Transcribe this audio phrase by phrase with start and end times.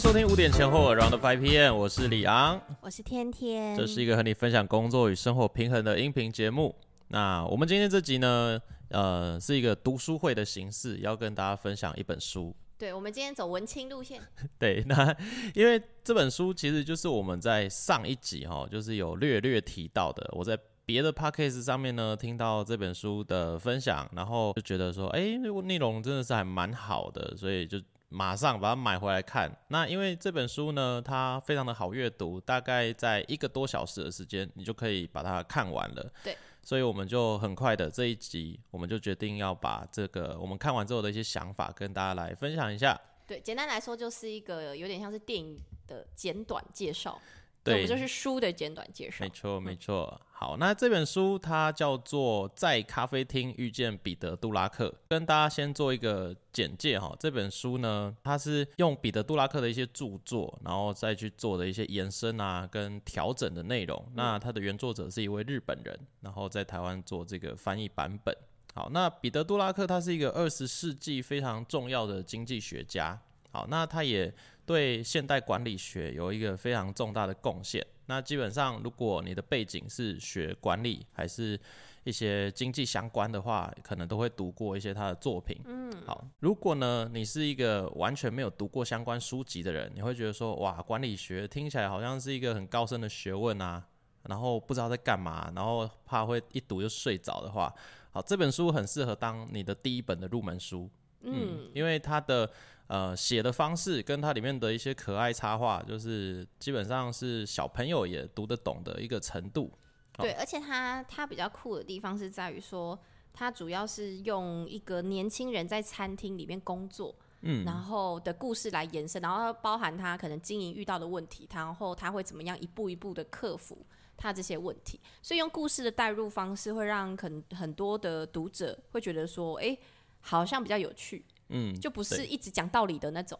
[0.00, 6.74] 收听五点前后 Around Five PM，我是李昂，我是天天，这是一个和你分享工作与生活平衡的音频节目。
[7.08, 8.58] 那我们今天这集呢，
[8.88, 12.56] 呃，是一个读书会的形式，要跟大家分享一本书。
[12.78, 14.22] 对，我们今天走文青路线。
[14.58, 15.14] 对，那
[15.54, 20.26] 因为这本书其实就是我们在上一集哈，就是有略略提到的。
[20.32, 27.78] 我在别的 podcast 上面呢听到这本书的分享，然后就觉得说，哎，内容真的是还蛮好的，所以就。
[28.10, 29.50] 马上把它买回来看。
[29.68, 36.12] 那因为这本书呢，它非常的好阅读，大概在一个多小时的时间，你就可以把它看完了。
[36.22, 43.00] 对，所以我们就很快的这一集，我们就决定要把这个我们看完之后的一些想法跟大家来分享一下。
[43.26, 47.20] 对，简单来说就是一个有点像是电影的简短介绍。
[47.62, 49.24] 对，就是书的简短介绍。
[49.24, 50.20] 没错，没错。
[50.32, 57.14] 好，那这本书它叫做《在咖啡厅遇见彼得·杜拉克》，跟大家先做一个简介哈。
[57.20, 64.10] 这本书呢，它是用彼得·杜拉克的一些著作，然后再去做的一些延伸啊跟调整的内容。
[64.14, 68.34] 那它的原作者是一位日本人，然后在台湾做这个翻译版本。
[68.72, 73.20] 好，那彼得·杜拉克他是一个二十世纪非常重要的经济学家。
[73.52, 74.32] 好，那他也。
[74.70, 77.84] 对现代管理学有一个非常重大的贡献。
[78.06, 81.58] 那基本上，如果你的背景是学管理，还是
[82.04, 85.60] 一些经济相关的话，可能都会读过一些他的作品。
[85.64, 86.24] 嗯，好。
[86.38, 93.84] 如果呢，你是一个完全没有读过相关书籍的人，你会觉得说，哇，管理学听起来好像是一个很高深的学问啊，
[94.28, 97.74] 然后不知道在干嘛，然后怕会一读就睡着的话，
[98.12, 100.88] 好，这本书很适合当你的第一本的入门书。
[101.22, 102.48] 嗯，因为它的。
[102.90, 109.70] 呃，写的方式跟它里面的一些可爱插画，就是基本上是小朋友也读得懂的一个程度。
[110.14, 112.98] 对，而且它它比较酷的地方是在于说，
[113.32, 123.86] 它主要是用一个年轻人在餐厅里面工作，嗯，然后的故事来延伸，然后包含他可能经营遇到的问题，然后他会怎么样一步一步的克服
[124.16, 124.98] 他这些问题。
[125.22, 129.78] 所以用故事的代入方式，会让很很多的读者会觉得说，哎，
[130.20, 131.24] 好像比较有趣。
[131.50, 133.38] 嗯，就不是一直讲道理的那种。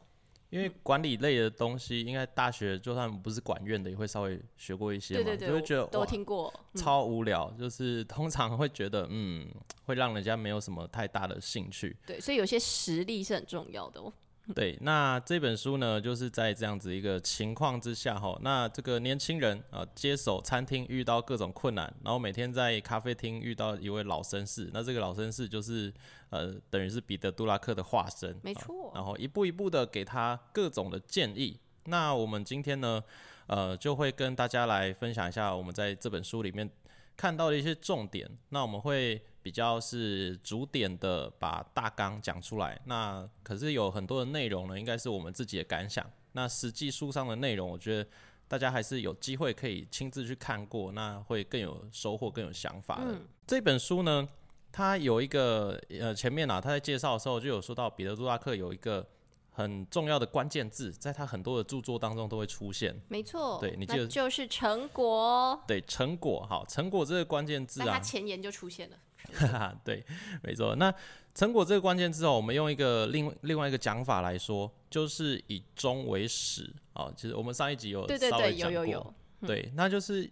[0.50, 7.48] 因为管理类的东西，应该大学就算不是管院的，也会稍微学过一些嘛，就会觉得都听过，超无聊。
[7.56, 9.48] 就是通常会觉得，嗯，
[9.84, 11.96] 会让人家没有什么太大的兴趣。
[12.04, 14.12] 对，所以有些实力是很重要的哦。
[14.54, 25.92] 对，那这本书呢，就是在这样子一个情况之下哈，那这个年轻人啊，接手餐厅遇到各种困难，然后每天在咖啡厅遇到一位老绅士，那这个老绅士就是
[26.30, 31.58] 呃，等于是彼得·杜拉克的化身，没错，然后一步一步的给他各种的建议。
[31.84, 33.02] 那我们今天呢，
[33.46, 36.68] 呃，就会跟大家来分享一下我们在这本书里面
[37.16, 38.28] 看到的一些重点。
[38.48, 39.22] 那我们会。
[39.42, 46.04] 比较是逐点的把大纲讲出来，那可是有很多的内容呢，应该是我们自己的感想。
[46.32, 48.06] 那实际书上的内容，我觉得
[48.46, 53.18] 大家还是有机会可以亲自去看过，那会更有收获、更有想法的。
[53.46, 54.28] 这本书呢，
[54.70, 59.08] 它有一个呃前面啊，他在介绍的时候就有说到，彼得·杜拉克有一个
[59.50, 62.98] 很重要的关键字，在他很多的著作当中都会出现。
[63.08, 65.60] 没错，对你记得就是成果。
[65.66, 68.96] 对，成果好，成果这个关键字啊，他前言就出现了。
[69.34, 70.04] 哈哈，对，
[70.42, 70.74] 没错。
[70.76, 70.92] 那
[71.34, 77.12] 成果这个关键字哦，我们用一个另另外一个讲法来说，就是以终为始啊。
[77.14, 79.14] 其实我们上一集有稍微讲过，
[79.46, 80.28] 对，那就是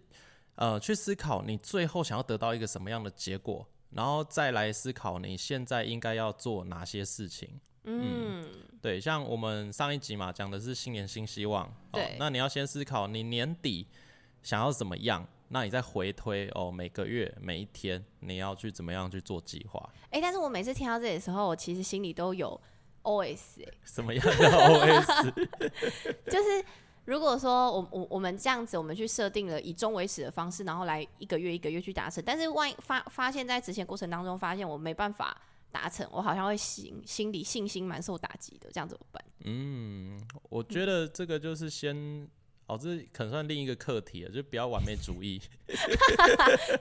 [0.55, 7.59] 呃，去思考你最后想要得到一个什么样的结果，然后再来思考你现在应该要做哪些事情。
[7.89, 8.45] 嗯，
[8.81, 13.87] 对，像我们上一集嘛，讲的是新年新希望，对，那你要先思考你年底
[14.43, 15.27] 想要怎么样。
[15.51, 19.89] 那你再回推哦，每个月每一天你要去怎么样去做计划？
[20.11, 22.61] 哎，但是我每次听到这里的时候，我其实心里都有
[23.01, 25.33] OS 哎，什么样的 OS？
[26.29, 26.63] 就是
[27.05, 35.35] 如果说我我我们这样子，我们去设定了以终为始的方式，然后来一个月一个月去达成，但是万一发发现，在执行过程当中发现我没办法
[35.71, 39.23] 达成，我好像会心心理信心蛮受打击的，这样怎么办？
[39.45, 40.19] 嗯，
[40.49, 42.27] 我觉得这个就是先。
[42.69, 45.41] 哦，这可能算另一个课题了，就不要完美主义。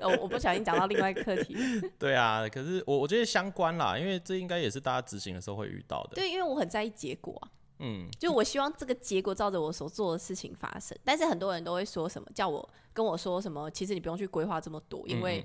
[0.02, 1.56] 我 我不小心讲到另外一个课题。
[1.98, 6.10] 对啊，可是我我觉得相关啦，因为这应该也是大家执行的时候会遇到的。
[6.16, 7.48] 对，因为我很在意结果啊。
[7.78, 15.42] 嗯，就我希望这个结果照着我所做的事情发生，但是很多人都会说什么，叫我跟我说什么，其实你不用去规划这么多，因为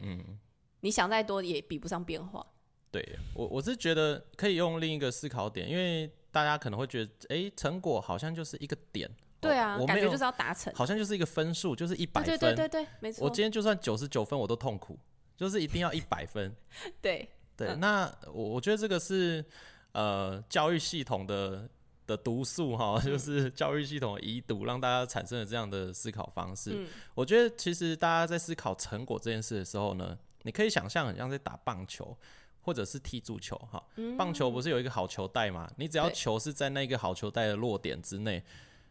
[0.81, 2.45] 你想再多也比不上变化。
[2.94, 9.10] 对我我是觉得可以用另一个思考点，因为大家可能会觉得，哎，成果好像就是一个点。
[9.42, 12.38] 对啊，我感觉就是要达成，好像就是一个分数，就是一百分。
[12.40, 13.25] 对对对对，没错。
[13.25, 14.98] 我今天就算九十九分，我都痛苦，
[15.36, 16.56] 就是一定要一百分。
[17.01, 19.44] 对对，那我我觉得这个是
[19.92, 21.68] 呃教育系统的
[22.07, 26.88] 的毒素哈，就是教育系统的遗毒，让大家产生了这样的思考方式。
[27.13, 32.16] 我觉得其实大家在思考成果这件事的时候呢，你可以想象很像在打棒球
[32.63, 33.83] 或者是踢足球哈。
[34.18, 35.69] 棒球不是有一个好球带嘛？
[35.77, 38.44] 你只要球是在那个好球带的落点之内，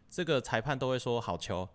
[0.09, 1.69] 这个裁判都会说好球，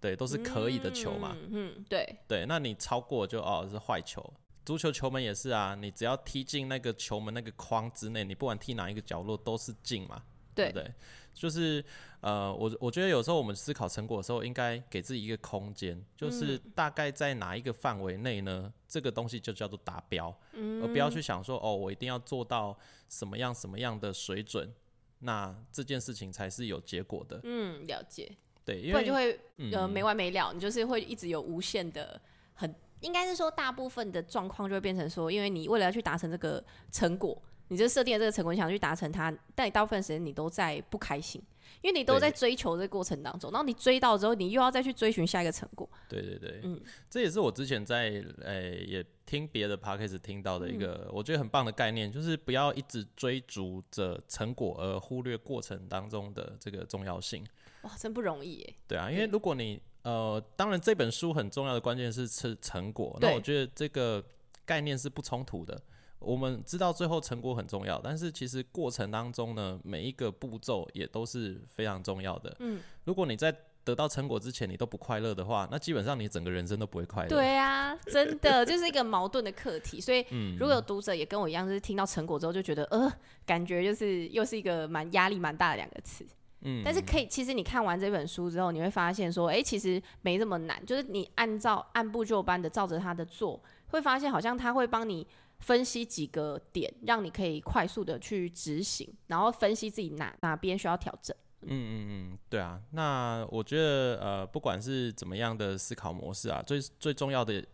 [0.00, 1.34] 对，都是可以的球嘛。
[1.50, 4.22] 嗯，对对，那你超过就哦是坏球。
[4.64, 10.22] 足球球门也是啊，你只要踢进那个球门那个框之内，你不管踢哪一个角落都是进嘛。
[10.54, 10.92] 对不对？
[11.34, 11.84] 就是
[12.20, 18.72] 呃，我我觉得有时候我们思考成果的时候，应该给自己一个空间，就是大概在哪一个范围内呢？
[18.86, 22.78] 这个东西就叫做达标，而不要去想说哦，我一定要做到
[23.08, 24.72] 什么样什么样的水准，
[25.18, 27.40] 那这件事情才是有结果的。
[27.42, 28.30] 嗯，了解。
[28.64, 29.38] 对，不然就会
[29.72, 32.18] 呃没完没了，你就是会一直有无限的
[32.54, 37.42] 很，应该是说大部分的状况就会变成说，因为你为了要去达成这个成果。
[37.68, 41.42] 你就设定了这个成果，你想去达成它，但你大部分时间你都在不开心，
[41.80, 45.88] 因为你都在追求这个过程当中，然后你追到之后，你又要再去追寻下一个成果。
[46.08, 57.44] 对对对，嗯，这也是我之前在诶也听别的 p a c k a g e 听到的一个我觉得很棒的概念，就是不要一直追逐着成果而忽略过程当中的这个重要性。
[57.82, 58.74] 哇，真不容易耶。
[58.86, 64.22] 对啊，因为如果你呃，当然这本书很重要的关键是吃成果，那我觉得这个
[64.66, 65.80] 概念是不冲突的。
[66.18, 72.56] 我们知道最后成果很重要，但是其实过程当中呢，每一个步骤也都是非常重要的。
[72.60, 77.28] 嗯，如果你在得到成果之前你都不快乐的话，那基本上你整个人生都不会快乐。
[77.28, 80.00] 对啊，真的就是一个矛盾的课题。
[80.00, 80.24] 所以，
[80.58, 83.12] 如果有读者也跟我一样，就是听到成果之后就觉得，呃，
[83.44, 86.24] 感觉就是又是一个蛮压力蛮大的两个词。
[86.62, 95.26] 嗯，但是可以，其实你看完这本书之后，你会发现说，哎，其实没这么难，就是你按照按部就班的照着他的做，会发现好像他会帮你。
[95.64, 101.34] 分析几个点，让你可以快速的去执行，然后分析自己哪哪边需要调整。
[101.62, 102.78] 嗯嗯嗯，对啊。
[102.90, 107.64] 那我觉得呃，不管是怎么样的思考模式啊，最最重要的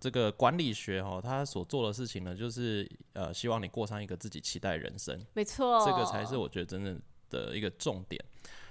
[0.00, 5.24] 这个管理学哦，他所做的事情呢，就是呃，希望你过上一个自己期待人生。
[5.34, 7.00] 没错，这个才是我觉得真正
[7.30, 8.20] 的一个重点。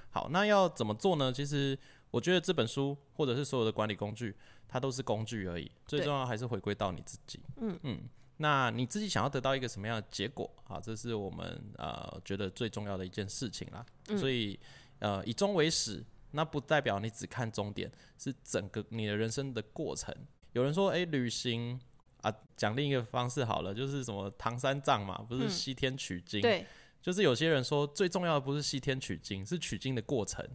[0.10, 1.32] 好，那要怎么做呢？
[1.32, 1.80] 其实
[2.12, 4.36] 我觉得这本书或者是所有的管理工具，
[4.68, 7.40] 它都是工具而已，最重要还是回归到你自己。
[7.62, 8.02] 嗯嗯。
[8.40, 10.80] 那你自己想要得到一个什么样的结果啊？
[10.80, 13.84] 这是我们呃觉得最重要的一件事情啦。
[14.16, 14.60] 所以
[15.00, 20.16] 呃以终为始，那不代表你只看终点，是整个你的人生的过程。
[20.54, 21.80] 有人说，哎，旅行
[22.22, 26.40] 啊，讲另一个方式好了，就是什么唐三藏嘛，不是西天取经？
[26.40, 26.64] 对，
[27.02, 30.48] 就是有些人说最重要的不是西天取经，是取经的过程。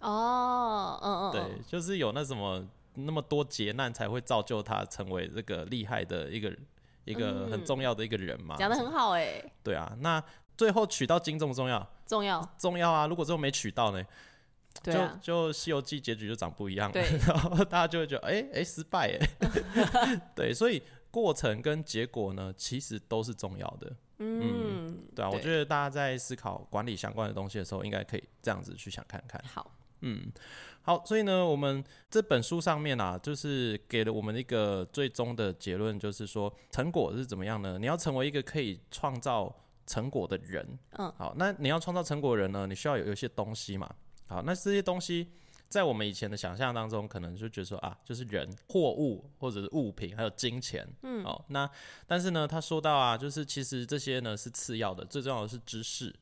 [0.00, 6.54] 哦，嗯嗯，对，就是有那什么那么多劫难才会造就他成为这个厉害的一个。
[7.04, 9.42] 一个很重要的一个人嘛，讲的很好哎。
[9.62, 10.22] 对啊，那
[10.56, 11.86] 最后取到金重不重要？
[12.06, 13.06] 重要，重要啊！
[13.06, 14.04] 如果最后没取到呢？
[14.82, 20.20] 就就《西游记》结局就长不一样了， 然后大家就会觉得，哎哎，失败哎。
[20.34, 20.80] 对，所以
[21.10, 23.92] 过程跟结果呢，其实都是重要的。
[24.18, 29.42] 嗯，对啊，我觉得大家在思考管理相关的东西的时候，应该可以这样子去想看看。
[29.52, 29.68] 好，
[30.02, 30.32] 嗯。
[30.82, 37.78] 好，所以呢，我们这本书上面啊，就是给了我们一个最终的结论，就是说成果是怎么样呢？
[37.78, 39.54] 你要成为一个可以创造
[39.86, 43.94] 成果的人，嗯，好，那你要创造成果的人呢，你需要有有一些东西嘛，
[44.26, 45.28] 好，那这些东西
[45.68, 51.70] 在我们以前的想象当中，可能就觉得说啊，就是人、货物或者是物品，还有金钱，嗯，哦，那
[52.06, 56.12] 但是呢，他说到啊，就是其实这些呢是次要的，最重要的是知识。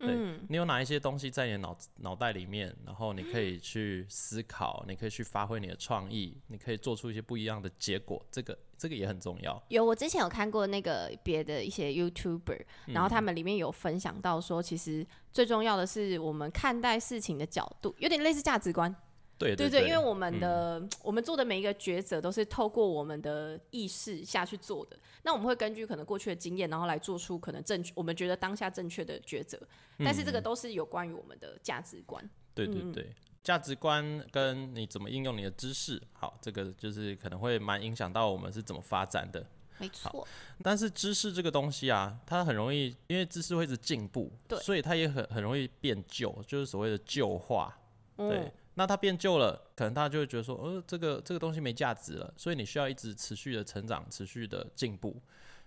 [0.00, 0.16] 对
[0.48, 9.62] 你有哪一些东西在你脑脑袋里面，然后你可以去思考，你可以去发挥你的创意，你可以做出一些不一样的结果，这个这个也很重要。
[9.68, 18.94] 有，我之前有看过那个别的一些 YouTuber，然后他们里面有分享到说，其实最重要的是我们看待事情的角度，有点类似价值观。
[19.40, 24.98] 对对对，因为我们的我们做的每一个抉择都是透过我们的意识下去做的。
[25.22, 29.58] 那我们会根据可能过去的经验，然后来做出可能正确，我们觉得当下正确的抉择。
[29.98, 32.22] 但是这个都是有关于我们的价值观。
[32.54, 39.46] 对对对，价值观跟你怎么应用你的知识，好，这个就是可能会蛮影响到我们是怎么发展的。
[39.78, 40.28] 没错。
[40.62, 47.74] 但是知识这个东西啊，它很容易，因为知识会一直进步，对，所以它也很很容易变旧，就是所谓的旧化。
[48.18, 48.52] 对。
[48.74, 55.20] 那它变旧了，可能大家就会觉得说，呃，这个这个东西没价值了，所以你需要一直持续的成长，持续的进步。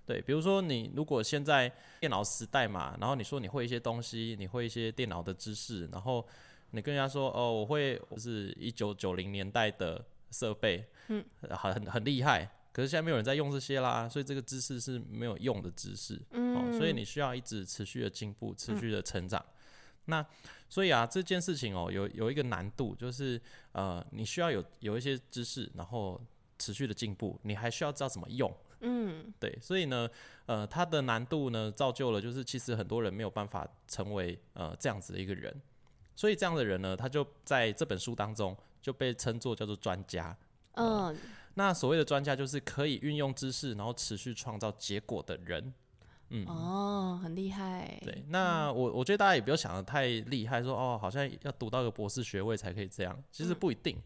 [0.05, 6.27] 对，比如说你如果现在电脑时代嘛，然后你说你会一些东西，你会一些电脑的知识，然后
[6.71, 19.43] 你跟人家说，哦，我会是一九九零年代的设备，嗯，很很厉害，可是现在没有人在用这些啦，所以这个知识是没有用的知识，嗯，所以你需要一直持续的进步，持续的成长。
[20.05, 20.25] 那
[20.73, 23.39] 所以啊，这件事情哦，有有一个难度，就是
[23.73, 26.19] 呃，你需要有有一些知识，然后
[26.57, 28.51] 持续的进步，你还需要知道怎么用。
[28.79, 30.09] 嗯，对，所以呢，
[30.47, 35.55] 呃，它的难度呢，造就了就是其实很多人没有办法成为呃这样子的一个人，
[36.15, 40.35] 所以这样的人呢，他就在这本书当中就被称作叫做专家。
[40.71, 41.15] 嗯，
[41.53, 45.71] 那所谓的专家就是可以运用知识，然后持续创造结果的人。
[46.33, 47.97] 嗯，哦，很厉害。
[48.03, 53.97] 对，那我我觉得大家也不要想的太厉害，说哦，好像要读到个博士学位才可以这样，其实不一定。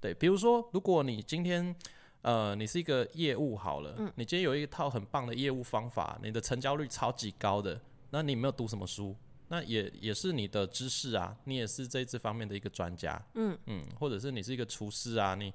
[0.00, 1.74] 对，比如说，如果你今天。
[2.22, 9.16] 呃，你是一个业务好了，你今天有一套很棒的业务方法，你的成交率超级高的，那你没有读什么书，
[9.48, 15.52] 那也也是你的知识啊，你也是这这方面的一个专家，嗯嗯，或者是你是一个厨师啊，你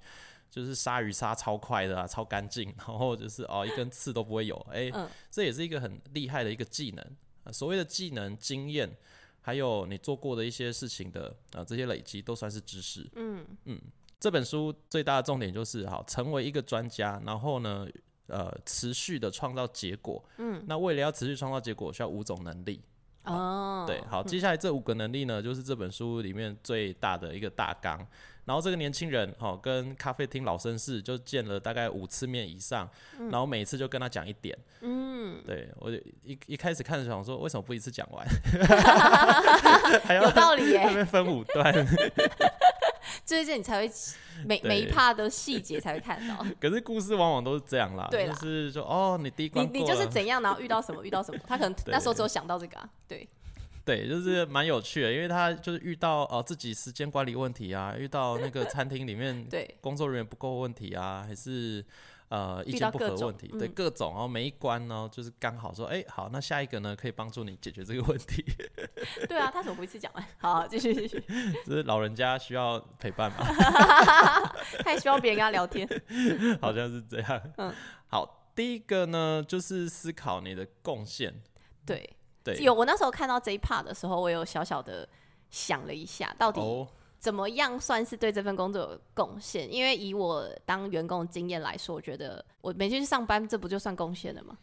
[0.49, 4.91] 就是杀鱼杀超快的啊，超干净， 然后就是哦一根刺都不会有，哎，
[5.29, 8.89] 这也是一个很厉害的一个技能，所谓的技能经验，
[9.41, 13.81] 还有你做过的一些事情的啊这些累积都算是知识，嗯嗯。
[14.19, 17.87] 这本书最大的重点就是，好成为一个专家，然后呢，
[18.25, 20.23] 呃，持续的创造结果。
[20.39, 22.81] 嗯，那为了要持续创造结果，需要五种能力。
[23.25, 28.07] 哦，对，好，接下来这五个能力呢，就是这本书里面最大的一个大纲。
[28.47, 32.89] 然后这个年轻人，哈，跟咖啡厅老绅士就见了大概五次面以上，
[33.29, 34.57] 然后每次就跟他讲一点。
[34.79, 38.25] 嗯，对我一一开始看的时候想说，为什么不一次讲完？
[40.15, 41.71] 有道理耶，分五段。
[43.25, 43.91] 这些你才会
[44.45, 46.45] 每每一趴的细节才会看到。
[46.59, 53.27] 可是故事往往都是这样啦，就是说哦，你第一关你你就是怎样，然后遇到什么遇到什么，他可能那时候只有想到这个啊，对
[53.87, 61.83] 对，就是蛮有趣的，因为他就是遇到呃自己时间管理问题啊，遇到那个餐厅里面 对工作人员不够问题啊，还是。
[62.29, 68.43] 呃，意见不合问题，对各种，然后每一关呢，就是刚好说，哎，好，那下一个呢，可以帮助你解决这个问题。
[69.29, 70.25] 对啊，他怎么不一次讲完？
[70.37, 71.23] 好，继续继续。
[71.65, 73.37] 就是老人家需要陪伴嘛，
[74.83, 75.87] 他也希望别人跟他聊天，
[76.59, 77.41] 好像是这样。
[77.55, 77.73] 嗯，
[78.07, 81.33] 好，第一个呢，就是思考你的贡献。
[81.85, 82.16] 对
[82.55, 85.07] 对，有我那时候看到这一 part 的时候，我有小小的
[85.49, 86.61] 想了一下，到底。
[87.19, 89.73] 怎么样算是对这份工作有贡献？
[89.73, 94.55] 因为以我当员工的经验来说，我觉得我每天去上班，这不就算贡献了吗？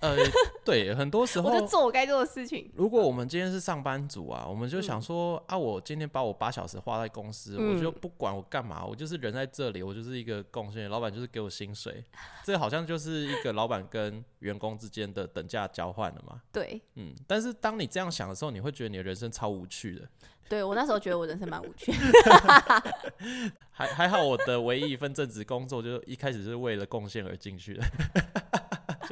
[0.00, 0.16] 呃，
[0.64, 2.70] 对，很多时候 我就做我该做的事情。
[2.74, 12.04] 如果我们今天是上班族啊，我们就想说啊，我今天把我八小时花在公司，我就不管我干嘛，我就是人在这里，我就是一个贡献，老板就是给我薪水，
[12.44, 16.40] 这好像就是一个老板跟员工之间的等价交换了嘛？
[16.52, 17.14] 对，嗯。
[17.26, 20.08] 但是当你这样想的时候，你会觉得你的人生超无趣的。
[20.48, 21.90] 对我那时候觉得我人生蛮无趣，
[23.70, 27.84] 还还好我的唯一一份正职工作，就一开始是为了贡献而进去的，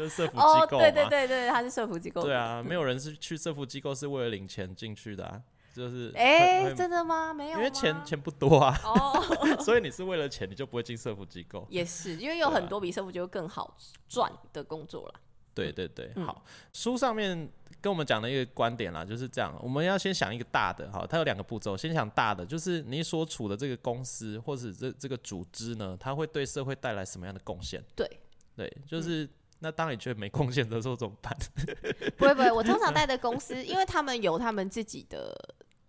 [0.00, 2.22] 就是社福机构对对对对，他是社福机构。
[2.22, 5.42] 对啊，没有人是去社福机构是为了领钱进去的啊，
[5.74, 7.34] 就是哎，真的吗？
[7.34, 9.22] 没有，因为钱钱不多啊，哦，
[9.60, 11.66] 所以你是为了钱，你就不会进社福机构。
[11.68, 13.76] 也是，因为有很多比社福机构更好
[14.08, 15.20] 赚的工作啦。
[15.52, 16.42] 对对对，好，
[16.72, 17.46] 书上面
[17.82, 19.54] 跟我们讲的一个观点啦，就是这样。
[19.62, 21.76] 我们要先想一个大的，哈，它有两个步骤。
[21.76, 27.82] 先想大的，就是你所处的这个公司或者这这个组织呢，它会对社会带来什么样的贡献？
[27.94, 28.08] 对
[28.56, 29.28] 对，就是
[29.60, 31.36] 那当你觉得没贡献的时候怎么办？
[32.18, 35.34] 不会不会，我通常带的公司，因为他们有他们自己的。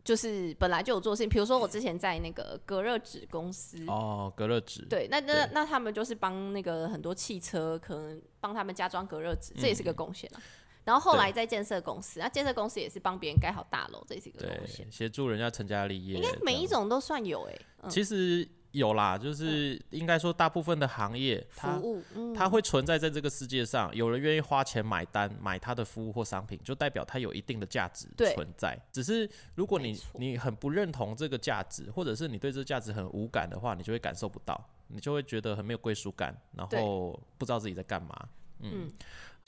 [0.04, 10.42] 就是本来就有做事情，比如说我之前在那个隔热纸公司哦，隔热纸对，那那那他们就是帮那个很多汽车可能帮他们加装隔热纸，这也是个贡献啊。
[10.84, 17.88] 然后后来在建设公司，那建设公司也是帮别人盖好大楼，这也是一个贡献，协助人家成家立业，应该每一种都算有哎。
[17.88, 18.50] 其实。
[18.72, 23.94] 有啦，就是应该说，大部分的行业，服务，它会存在在这个世界上。
[23.94, 28.80] 有人愿意花钱买单买它的服务或商品，就代表它有一定的价值存在。
[28.92, 38.28] 只是如果你你很不认同这个价值，或者是你对这个价值很无感的话，你就会感受不到，你就会觉得很没有归属感，然后不知道自己在干嘛。
[38.60, 38.90] 嗯。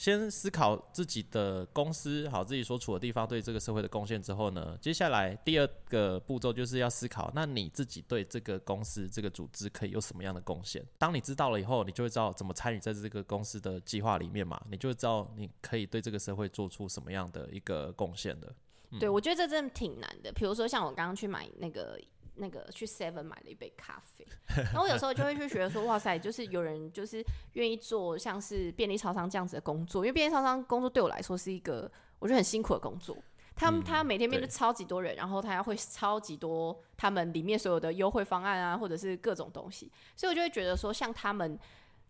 [0.03, 10.86] 先思考自己的公司，好自己所处的地方对这个社会的贡献之后呢，接下来第二个步骤就是要思考，那你自己对这个公司、这个组织可以有什么样的贡献？
[10.98, 18.53] 当你知道了以后，你就会知道怎么参与在这个公司的计划里面嘛，你就会知道你可以对这个社会做出什么样的一个贡献的。
[19.00, 20.33] 对，我觉得这真的挺难的。
[20.33, 21.98] 比如说像我刚刚去买那个。
[22.35, 24.25] 那个去 Seven 买了一杯咖啡，
[24.55, 27.23] 然后有时候就会去觉得说，哇塞，就是有人就是
[27.53, 33.15] 愿意做像是便利超商这样子的工作，因为便利超商工作对我来说是一个我觉得很辛苦的工作。
[33.55, 41.57] 他们他每天面对超级多人，然后他要会超级多他们里面所有的优惠方案啊，或者是各种东西，所以我就会觉得说，像他们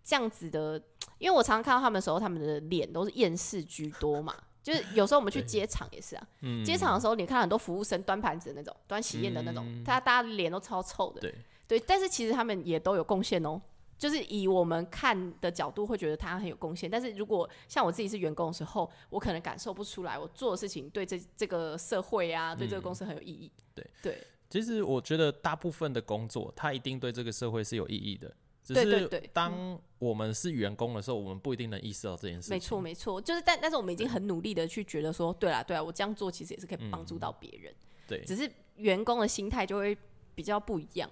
[0.05, 0.81] 这样子的，
[1.17, 4.33] 因为我常常看到他们的时候，他们的脸都是厌世居多嘛。
[4.63, 6.27] 就是有时候我们去接场也是啊，
[6.65, 11.19] 接场的时候你看很多服务生端盘子的那种，端喜宴的那种，他大家脸都超臭的。
[11.19, 11.35] 对
[11.67, 13.61] 对，但是其实他们也都有贡献哦。
[13.95, 16.89] 就是以我们看的角度，会觉得他很有贡献。
[16.89, 23.49] 但是如果像我自己是员工的时候，我可能感受不出来，我做的事情对这这个社会啊，对这个公司很有意义。
[23.73, 28.33] 对对，其实我觉得大部分的工作，它一定对这个社会是有意义的。
[28.63, 32.49] 只是当我们是员工的时候，我们不一定能意识到这件事。
[32.49, 37.73] 没错，没错，就是但但是我们已经很努力的去觉得说，对啦，对啊，我这样做其实也是可以帮助到别人。
[38.07, 39.97] 对，只是员工的心态就会
[40.33, 41.09] 比较不一样。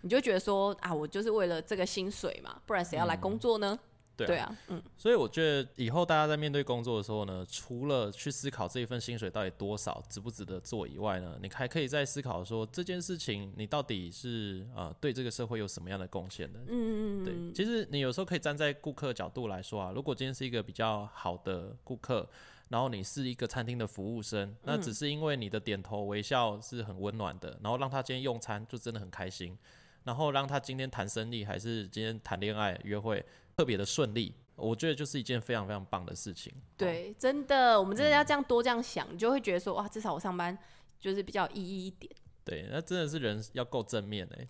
[0.00, 3.78] 你就觉得说啊，我就是为了这个薪水嘛，不然谁要来工作呢？
[4.16, 4.82] 对啊，嗯。
[4.96, 16.60] 所以我觉得以后大家在面对工作的时候呢，除了去思考这一份薪水到底多少，值不值得做以外呢，你还可以再思考说这件事情你到底是呃对这个社会有什么样的贡献的？
[16.60, 17.24] 嗯嗯嗯。
[17.24, 22.28] 对，其实你有时候可以站在顾客角度来说啊，如果今天是一个比较好的顾客，
[22.68, 29.56] 然后你是一个餐厅的服务生，那只是因为你的点头微笑是很温暖的，然后让他今天用餐就真的很开心。
[30.04, 33.24] 然后让他今天谈生意，还是今天谈恋爱、约会
[33.56, 36.52] 特别的顺利，我觉得就是一件非常非常棒的事情。
[36.76, 40.56] 对，真的，我们真的要这样多这样想，你就会觉得说，哇，至少我上班
[40.98, 42.12] 就是比较意义一点。
[42.44, 44.46] 对，那真的是人要够正面哎，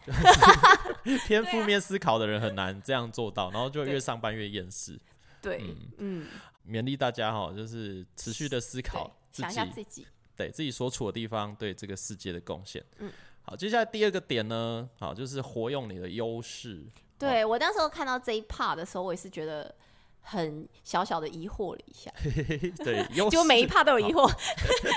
[1.27, 4.99] 偏负面思考的人很难这样做到，然后就越上班越厌世。
[5.41, 5.63] 对，
[5.99, 6.27] 嗯，
[6.67, 12.85] 勉励大家哈，就是持续的思考，想一下自己，对自己所处的地方对这个世界的贡献。
[12.99, 13.13] 嗯。
[13.47, 16.83] 好，接下来第二个点呢，好，就是活用你的优势。
[17.25, 19.75] 对我当时候看到这一 part 的时候，我也是觉得
[20.21, 22.11] 很小小的疑惑了一下。
[22.85, 24.31] 对，就每一 part 都有疑惑，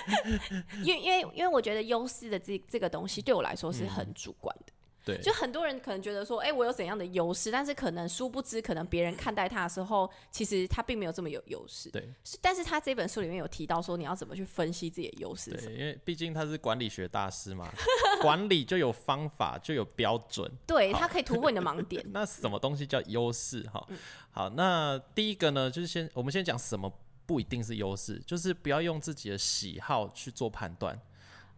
[0.84, 4.74] 因为因为因为我觉得优势的这这个东西对我来说是很主观的。
[5.08, 7.50] 对，就很多人可能觉得说，哎，我有怎样的优势？
[7.50, 11.90] 但是可能殊不知，可能别人看待他的时候，其实他并没有这么有优势。
[11.90, 15.52] 对，但是他这本书里面有提到说，你要怎么去分析自己的优势？
[15.52, 17.72] 对，因为毕竟他是管理学大师嘛，
[18.22, 20.52] 管理就有方法，就有标准。
[20.68, 22.06] 对他可以突破你的盲点。
[22.12, 23.62] 那什么东西叫优势？
[23.72, 23.88] 哈，
[24.32, 26.92] 好，那第一个呢，就是先我们先讲什么
[27.26, 31.00] 不一定是优势，就是不要用自己的喜好去做判断。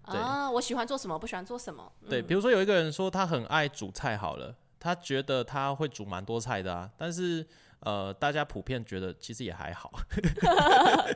[0.04, 1.92] 啊，我喜欢做什么，不喜欢做什么。
[2.10, 7.46] 对，比如说有一个人说他很爱煮菜，好了，他觉得他会煮蛮多菜的啊，但是
[7.82, 9.92] 呃，大家普遍觉得其实也还好。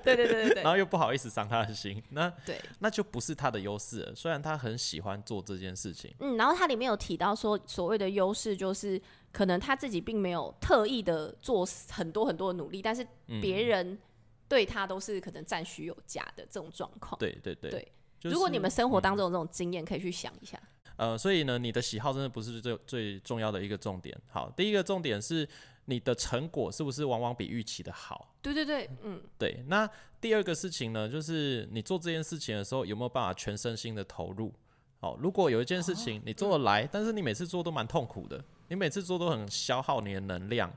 [0.04, 0.62] 对对对对。
[0.64, 4.16] 然后又不好意思伤他的心， 那对，那就不是他的优势了。
[4.16, 6.14] 虽然他很喜欢做这件事情。
[6.20, 9.02] 嗯，然后他里面有提到说，所谓的优势就是
[9.34, 13.06] 可能他自己并没有特意的做很多很多的努力，但是
[13.42, 14.00] 别人
[14.48, 17.20] 对他都是可能赞许有加的这种状况。
[17.20, 17.92] 对对对。
[18.24, 20.60] 如果你们生活当中有这种经验，可以去想一下。
[20.96, 24.16] 呃，所以呢，你的喜好真的不是最最重要的一个重点。
[24.30, 25.48] 好，第一个重点是
[25.86, 28.36] 你的成果是不是往往比预期的好？
[28.42, 29.64] 对对对，嗯，对。
[29.68, 29.90] 那
[30.22, 34.54] 第二个事情呢，就是你做这件事情的时候有没有办法全身心的投入？
[35.00, 40.72] 好，如果有一件事情你做得来，但是你每次做都蛮痛苦的，你每次做都很消耗你的能量，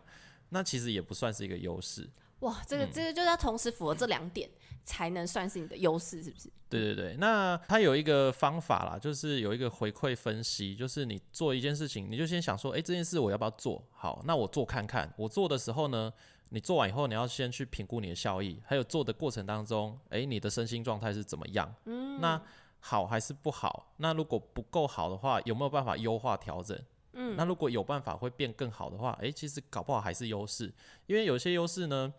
[0.48, 2.08] 那其实也不算是一个优势。
[2.40, 4.48] 哇，这个这个就是要同时符合这两点。
[4.88, 6.48] 才能算是你的优势，是不是？
[6.68, 14.22] 对对对，那它有一个方法啦，就是有一个回馈分析，就是你做一件事情，你就先想说，哎，这件事我要不要做好？
[14.24, 15.12] 那我做看看。
[15.16, 16.12] 我做的时候呢，
[16.50, 21.74] 你做完以后，你要先去评估你的效益，还有做的过程当中，哎，你的身心状态是怎么样？
[21.86, 22.40] 嗯，那
[22.78, 23.92] 好还是不好？
[23.96, 26.80] 那如果不够好的话，有没有办法优化调整？
[27.16, 30.72] 嗯，那如果有办法会变更好的话，哎，其实搞不好还是优势，
[31.06, 32.12] 因为有些优势呢。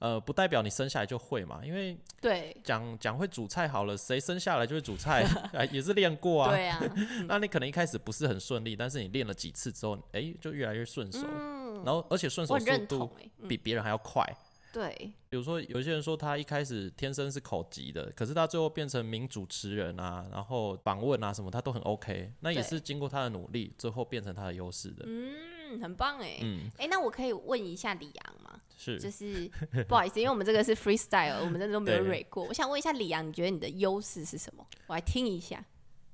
[0.00, 5.26] 呃，不代表你生下来就会嘛，因为对讲讲会煮菜好了，谁生下来就会煮菜，
[5.72, 6.50] 也是练过啊。
[6.50, 6.80] 对啊，
[7.26, 11.26] 那你可能一开始不是很顺利，但是你练了几次之后，哎，就越来越顺手。
[11.84, 13.10] 然后而且顺手速度
[13.48, 14.24] 比别人还要快。
[14.70, 25.04] 对，比如说有些人说他一开始天生是口疾的，可是他最后变成名主持人啊，然后访问啊什么，他都很 OK，那也是经过他的努力，最后变成他的优势的。
[25.06, 26.38] 嗯，很棒哎。
[26.42, 28.60] 嗯，哎，那我可以问一下李阳吗？
[28.76, 29.50] 是，就是
[29.88, 32.44] 不好意思，因为我们这个是 freestyle，我们真的都没有 e 过。
[32.44, 34.66] 我想问一下李阳，你觉得你的优势是什么？
[34.86, 35.64] 我来听一下。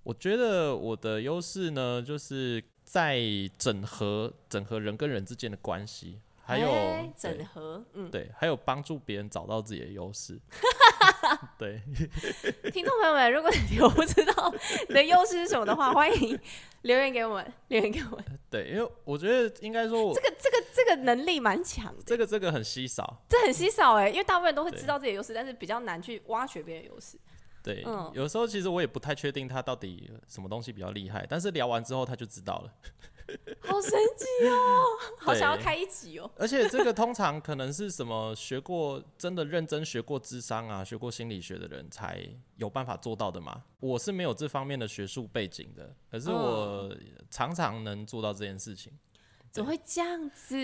[0.05, 3.21] 我觉得我的优势呢，就是在
[3.59, 6.21] 整合整合人跟人之间的关系。
[6.47, 6.69] 还有
[7.17, 10.39] 整合，嗯，对，还有帮助别人找到自己的优势。
[11.59, 11.81] 对，
[12.71, 14.55] 听众朋友们，如果你有不知道
[14.89, 16.39] 你的优势是什么的话，欢迎
[16.83, 18.25] 留言给我们，留言给我们。
[18.51, 22.03] 对，因为我觉得应该说，这个这个这个能力蛮强的。
[22.05, 27.19] 这个这个很稀少，这很稀少哎，因为大部分人都会知道自己的优势，但是比较难去挖掘别人优势。
[27.63, 32.73] 对，嗯有时候其实我也不太确定他到底什么东西比较厉害，但是聊完之后他就知道了。
[33.61, 34.85] 好神奇哦，
[35.19, 36.31] 好想要开一集哦。
[36.37, 43.65] 而且这个通常可能是什么学过真的认真学过智商啊，学过心理学的人才有办法做到的嘛。
[43.81, 46.95] 我是没有这方面的学术背景的，可是我
[47.31, 48.93] 常常能做到这件事情。
[49.51, 50.57] 怎么会这样子？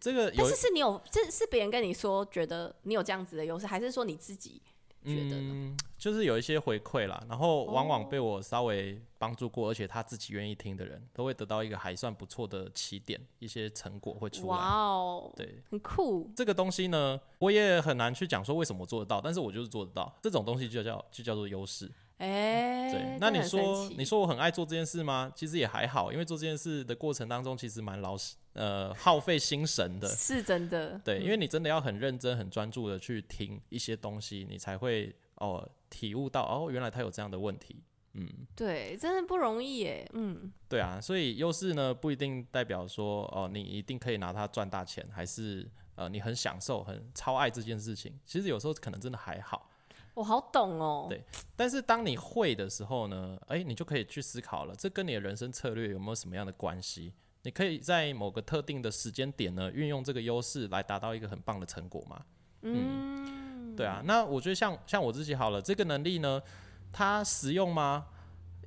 [0.00, 4.62] 这个，但是是你有，这是别人跟你说，觉得你有这样子的优势，还是说你自己
[5.04, 5.76] 觉得呢？
[6.04, 14.48] 就是有一些回馈啦，然后往往被我稍微帮助过，而且他自己愿意听的人，都会得到一个还算不错的起点，一些成果会出来。
[14.48, 16.30] 哇哦，对，很酷。
[16.36, 20.14] 这个东西呢，我也很难去讲说为什么我做得到，但是我就是做得到。
[20.20, 21.90] 这种东西就叫就叫做优势。
[22.18, 25.32] 哎，对，那你说你说我很爱做这件事吗？
[25.34, 28.14] 其实也还好，因为做这件事的过程当中，其实蛮劳
[28.52, 30.06] 呃耗费心神的。
[30.08, 31.00] 是真的。
[31.02, 37.82] 对，因为你真的要很认真、很专注的去听一些东西，你才会哦体悟到哦，原来他有这样的问题。
[38.14, 40.08] 嗯，对，真的不容易耶。
[40.12, 48.16] 嗯，对啊，所以优势呢不一定代表说哦，你一定可以拿它赚大钱，还是呃你很享受、很超爱这件事情。
[48.24, 49.68] 其实有时候可能真的还好。
[50.14, 51.06] 我好懂哦。
[51.08, 51.24] 对，
[51.56, 57.12] 但是当你会的时候呢，哎，你就可以去思考了，这跟你的人生策略有没有什么样的关系？
[57.42, 62.24] 你可以在某个特定的时间点呢，运用这个优势来达到一个很棒的成果吗？
[62.62, 63.43] 嗯，
[63.76, 64.02] 对啊。
[64.04, 66.40] 那我觉得像像我自己好了，这个能力呢，
[66.92, 68.06] 它实用吗？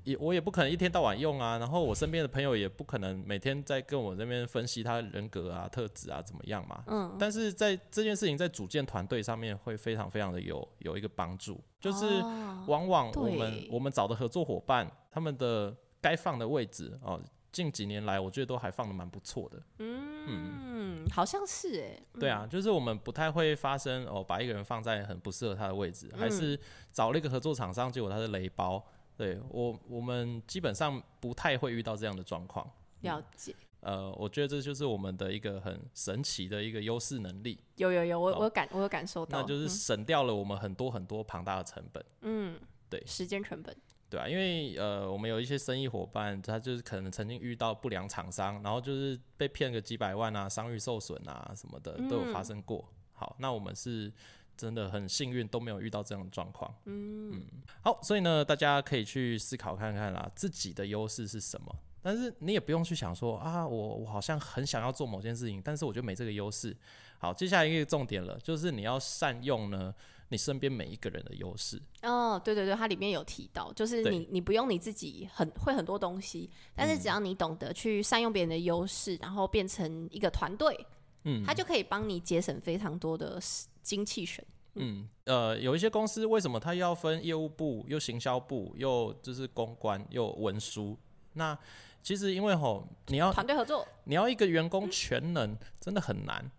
[0.03, 6.81] 也我也不可能一天到晚用啊，然后我身边的朋友也不可能每天在跟我这边分析他人格啊、特质啊怎么样嘛。
[6.87, 7.13] 嗯。
[7.19, 12.21] 但是在这件事情在组建团队上面会非常非常的有有一个帮助，就是
[12.67, 17.19] 往往我们我们找的合作伙伴他们的该放的位置哦，
[17.57, 19.59] 近几年来我觉得都还放的蛮不错的。
[19.79, 21.99] 嗯，好像是哎。
[22.19, 26.59] 对啊，就是我们不太会发生哦，把一个人放在很不适合他的位置，还是
[26.93, 28.85] 找了一个合作厂商，结果他是雷包。
[29.15, 32.69] 对我，我们基本上不太会遇到这样的状况。
[33.01, 33.55] 了解。
[33.79, 37.59] 呃，我觉得这就是我们的一个很神奇的一个优势能力。
[37.77, 39.41] 有有有，我我感我有感受到。
[39.41, 42.05] 那就是省掉了我们很多很多庞大的成本。
[42.21, 43.75] 嗯，对，时间成本。
[44.09, 52.87] 对啊，因为呃，我们有一些生意伙伴，他就是可能曾经遇到不良厂商，然后就是被骗个几百万啊，商誉受损啊什么的都有发生过。
[53.13, 54.11] 好，那我们是。
[54.57, 56.73] 真的很幸运，都没有遇到这样的状况。
[56.85, 57.43] 嗯嗯，
[57.83, 61.75] 好，所以呢，大家可以去思考看看啦，自己的优势是什么。
[62.01, 66.75] 但是你也不用去想说啊，我我好像很想要做某件事情，但是我觉得没这个优势。
[67.19, 69.93] 好，接下来一个重点了，就是你要善用呢，
[70.29, 71.81] 你身边每一个人的优势。
[72.03, 80.85] 哦，对对对，它里面有提到，就是你你不用你自己很会很多东西，但是只要你懂得去善用别人的优势，然后变成一个团队，
[81.23, 83.39] 嗯，它就可以帮你节省非常多的。
[83.87, 90.97] 精气神，嗯，呃，有一些公司为什么他要分业务部、又行销部、又就是公关、又文书？
[91.31, 91.57] 那
[92.03, 96.51] 其实因为吼，你要团队合作，你要一个员工全能，真的很难。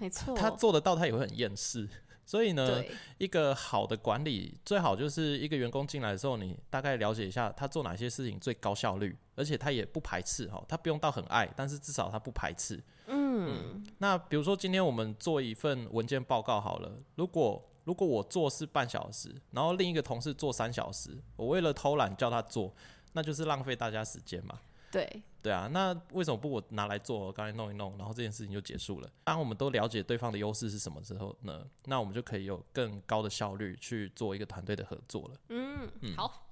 [0.00, 1.88] 没错，他做得到，他也会很厌世。
[2.26, 2.82] 所以呢，
[3.18, 12.82] 一个好的管理最好就是一个员工进来的时候，你大概了解一下他做哪些事情最高效率，而且他也不排斥哈，他不用到很爱，但是至少他不排斥。
[13.06, 22.74] 嗯，那比如说今天我们做一份文件报告好了，如果如果我做是半小时，然后另一个同事做三小时，我为了偷懒叫他做，
[23.12, 24.58] 那就是浪费大家时间嘛。
[24.94, 29.10] 对对啊，那为什么不我拿来做，刚才弄一弄，然后这件事情就结束了？
[29.24, 35.34] 当我们都了解对方的优势是什么之后呢，那我们就可以有更高的效率去做一个团队的合作了。
[35.48, 36.46] 嗯嗯，好，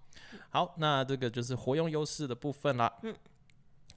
[0.50, 2.92] 好，那这个就是活用优势的部分啦。
[3.02, 3.14] 嗯，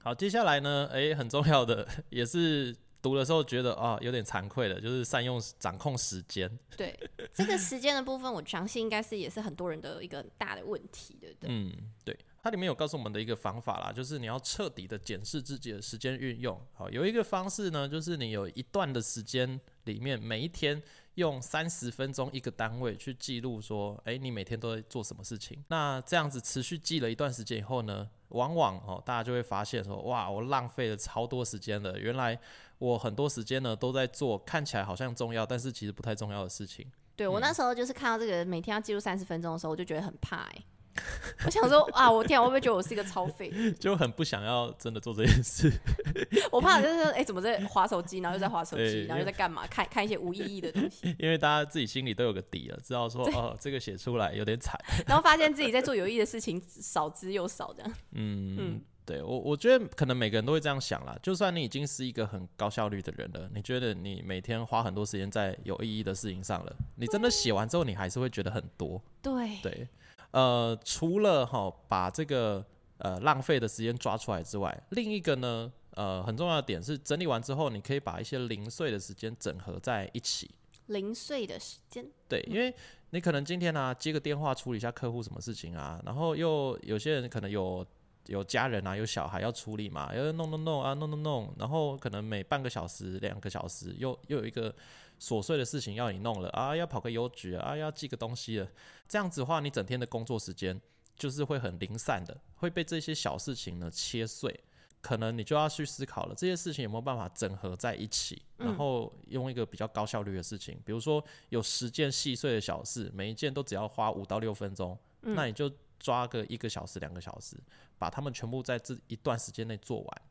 [0.02, 6.50] 好，接下来呢，哎，很重要的也是读的时候觉得啊有点惭愧的，就是善用掌控时间。
[6.74, 6.98] 对，
[7.34, 11.50] 这个时间的部分，我相信应该是也是很多人的一个大的问题，对不对？
[11.50, 12.16] 嗯，对。
[12.46, 16.56] 它里面有告诉我们的一个方法啦，就是你要彻底的检视自己的时间运用。
[16.74, 20.80] 好，有一个方式呢，就是你有一段的时间里面，每一天
[21.16, 25.60] 用三十分钟一个单位去记录，说，诶，你每天都在做什么事情？
[25.66, 31.98] 那这样子持续记了一段时间以后呢，往往哦，大家就会发现说，哇，我浪费了超多时间了。
[31.98, 32.38] 原来
[32.78, 36.88] 我很多时间呢都在做看起来好像重要，但是其实不太重要的事情。
[37.16, 40.64] 对我那时候就是看到这个每天要记录三十分钟的时候，我就觉得很怕哎。
[41.44, 43.52] 我想说啊，我天，会不会觉得我是一个超废？
[43.78, 45.72] 就很不想要真的做这件事。
[46.50, 49.66] 我怕就是哎，怎么在划手机，然后又在划手机，然后又在干嘛？
[49.66, 51.14] 看看一些无意义的东西。
[51.18, 54.78] 因为大家自己心里都有个底了，知道说哦，这个写出来有点惨。
[55.06, 57.92] 然后发现自己在做有意义的事情，少之又少，这样。
[58.12, 61.16] 嗯嗯，对我我觉得可能每个人都会这样想啦。
[61.22, 69.02] 就算你已经是一个很高效率的人了，你觉得你每天花很多时间在有意义的事情上了，你真的写完之后，你还是会觉得很多。
[69.22, 69.88] 对对。
[70.36, 72.62] 呃，除了哈把这个
[72.98, 80.50] 呃浪费的时间抓出来之外，另一个呢，呃很重要的点是整理完之后，你可以把一些零碎的时间整合在一起。
[80.88, 82.74] 零碎的时间，对，因为
[83.12, 87.84] 你可能今天呢接个电话处理一下客户什么事情啊，然后又有些人可能有
[88.26, 94.72] 有家人啊，有小孩要处理嘛，要弄弄弄啊，弄弄弄，然后可能每半个小时、两个小时又又有一个
[95.18, 98.68] 琐碎的事情要你弄了啊，要跑个邮局啊，要寄个东西了，
[99.08, 100.80] 这样子的话，你整天的工作时间
[101.16, 104.60] 就是会很零散的，会被这些小事情呢切碎。
[105.02, 117.56] 可能你就要去思考了，这些事情有没有办法整合在一起，然后用一个比较高效率的事情，比如说有十件细碎的小事，每一件都只要花五到六分钟，那你就抓个一个小时、两个小时，
[117.98, 120.22] 把它们全部在这一段时间内做完。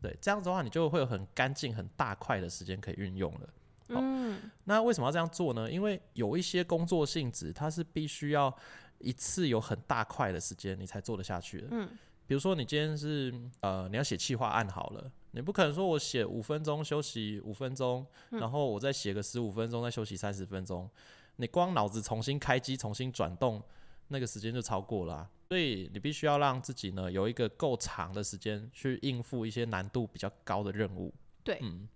[0.00, 3.48] 对，这样子的话，你就会有很干净、很大块的时间可以运用了。
[3.98, 5.70] 嗯，那为什么要这样做呢？
[5.70, 8.54] 因为有一些工作性质，它是必须要
[8.98, 11.68] 一次有很大块的时间你才做得下去的。
[11.70, 11.88] 嗯。
[12.26, 20.88] 比如说，你今天是呃，你要写企划案好了，你不可能说我写五分钟休息五分钟，然后我再写个十五分钟，再休息三十分钟，
[21.34, 23.60] 你光脑子重新开机、重新转动，
[24.06, 25.28] 那个时间就超过了。
[25.48, 31.12] 所以你必须要让自己呢有一个够长的时间去应付一些难度比较高的任务。
[31.42, 31.88] 对，嗯，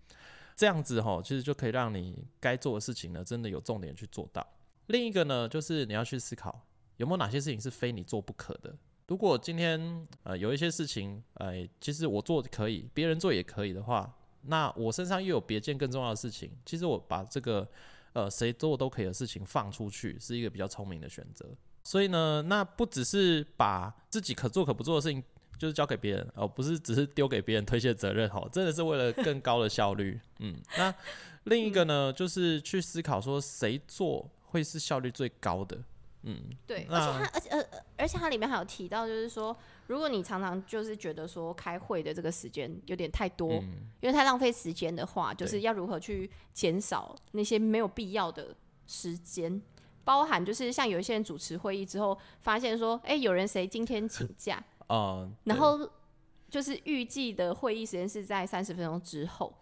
[0.57, 4.47] 这样子哈，其实就可以让你该做的事情呢，真的有重点去做到。
[4.87, 6.67] 另一个呢，就是你要去思考
[6.99, 8.77] 有没有哪些事情是非你做不可的。
[9.09, 17.69] 如果今天呃有一些事情，呃，其实我做可以，别人做也可以的话，那我身上又有别件更重要的事情，其实我把这个
[18.13, 21.47] 呃谁做都可以的事情放出去，是一个比较聪明的选择。
[21.83, 25.23] 所以呢，那不只是把自己可做可不做的事情
[25.59, 30.19] 就是交给别人，哦不是只是丢给别人推卸责任，哈，真的是为了更高的效率。
[30.41, 30.95] 嗯，那
[31.45, 35.79] 另一个呢，就是去思考说谁做会是效率最高的。
[36.27, 37.65] 嗯，对，而且它，而且呃，
[37.99, 39.55] 而且它里面还有提到，就是说，
[39.89, 43.53] 如果你常常就是觉得说开会的这个时间有点太多，
[44.01, 49.61] 因为太浪费时间的话，就是要如何去减少那些没有必要的时间，
[50.03, 55.79] 包含就是像有一些人主持会议之后，发现说，哎，有人谁今天请假，哦，然后
[56.49, 59.53] 就是预计的会议时间是在三十分钟之后。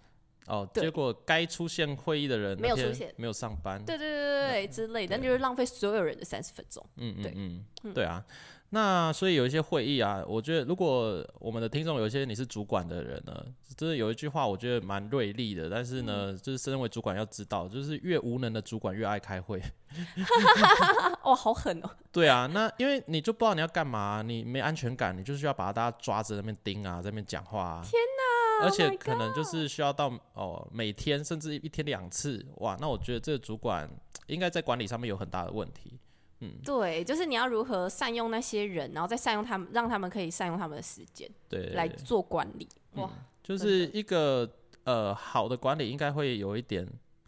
[0.46, 6.84] 哦，结果该出现会议的人没有出现，没有上班，对对对对之类的，那就是浪费所有人的三十分钟。
[6.96, 7.64] 嗯嗯。
[7.84, 8.24] 嗯，对啊。
[8.74, 13.44] 那所以有一些会议啊，我觉得如果我们的听众有一些你是主管的人呢，
[13.76, 19.62] 就是有一句话我觉得蛮锐利的，但是呢，就是身为主管要知道，就是越无能的主管越爱开会。
[21.24, 21.90] 哇，好狠哦！
[22.10, 27.82] 对啊，那因为你就不知道你要干嘛，你没安全感，你就需要把大家抓着那边盯啊，在那边讲话。
[27.84, 28.64] 天哪！
[28.66, 33.90] 而且可能就是需要到哦每天甚至一天两次哇，那我觉得这个主管
[34.28, 35.98] 应该在管理上面有很大的问题。
[36.42, 42.68] 嗯，对，就是你要如何善用那些人，然后再善用他们，让他们可以善用他们的时间，对，来做管理。
[42.94, 43.08] 哇，
[43.44, 44.50] 就是一个
[44.82, 46.84] 呃好的管理，应该会有一点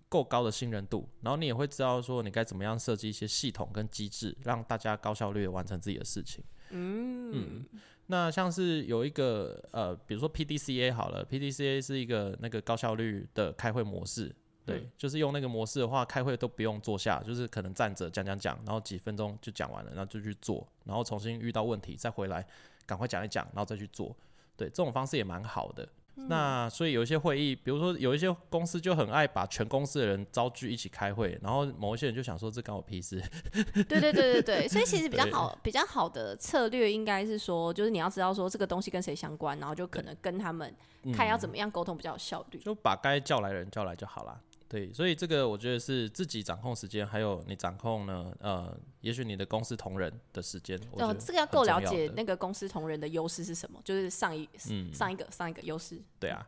[0.09, 6.43] 够高的信任度，然后你也会知道说你该怎么样设计一些系统跟机制，让大家高效率的完成自己的事情。
[6.71, 7.65] 嗯嗯，
[8.07, 14.35] 那像是有一个呃，比如说 P D C A 好了，P D C A 是一个那个高效率的开会模式。
[14.67, 22.47] 对，就是用那个模式的话，开会都不用坐下，就是可能站着讲讲讲，然后几分钟就讲完了，然后就去做，然后重新遇到问题再回来，
[22.87, 24.17] 赶快讲一讲，然后再去做。
[24.57, 25.89] 对，这种方式也蛮好的。
[26.17, 33.21] 那所以有一些会议，比如说有一些公司就很爱把全公司的人招聚一起开会，然后某一些人就想说这关我屁事。
[33.53, 40.73] 对对对对对， 所以其实比较好比较好的策略应该是说，就是你要知道说这个东西跟谁相关，然后就可能跟他们
[41.13, 44.41] 看要怎么样沟通比较有效率，就把该叫来人叫来就好了。
[44.69, 50.77] 对，所以这个我觉得是自己掌控时间，还有你掌控呢，呃，也许你的公司同仁的时间。
[50.93, 56.01] 哦，这个要够了解那个公司同仁的优势是什么，就是上一嗯上一个上一个优势。
[56.19, 56.45] 对啊，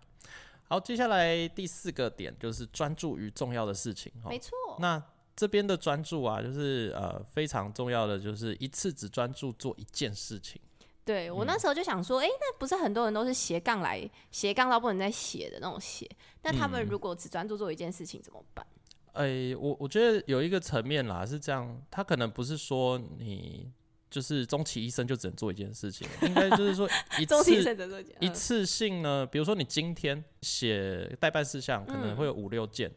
[0.69, 4.11] 好，接下来第四个点就是专注于重要的事情。
[4.29, 4.51] 没错。
[4.81, 5.01] 那
[5.37, 10.61] 这边的专注啊，就是呃非常重要的，就是一次只专注做一件事情。
[11.07, 16.05] 对我那时候就想说，哎，那不是很多人都是斜杠来斜杠到不能再斜的那种斜，
[16.43, 18.67] 那他们如果只专注做一件事情怎么办？
[19.13, 23.71] 哎，我我觉得有一个层面啦，是这样，他可能不是说你
[24.11, 26.89] 就是终其一生就只能做一件事情，应该就是说
[27.21, 27.77] 一次
[28.19, 32.91] 一次性呢，比如说你今天写代办事项可能会有五六件，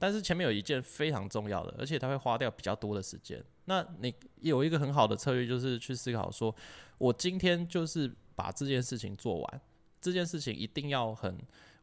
[0.00, 6.52] 但是前面有一件非常重要的，而且它会花掉比较多的时间，那你有一个很好的策略就是去思考说。
[7.02, 9.60] 我今天就是把这件事情做完，
[10.00, 11.36] 这件事情一定要很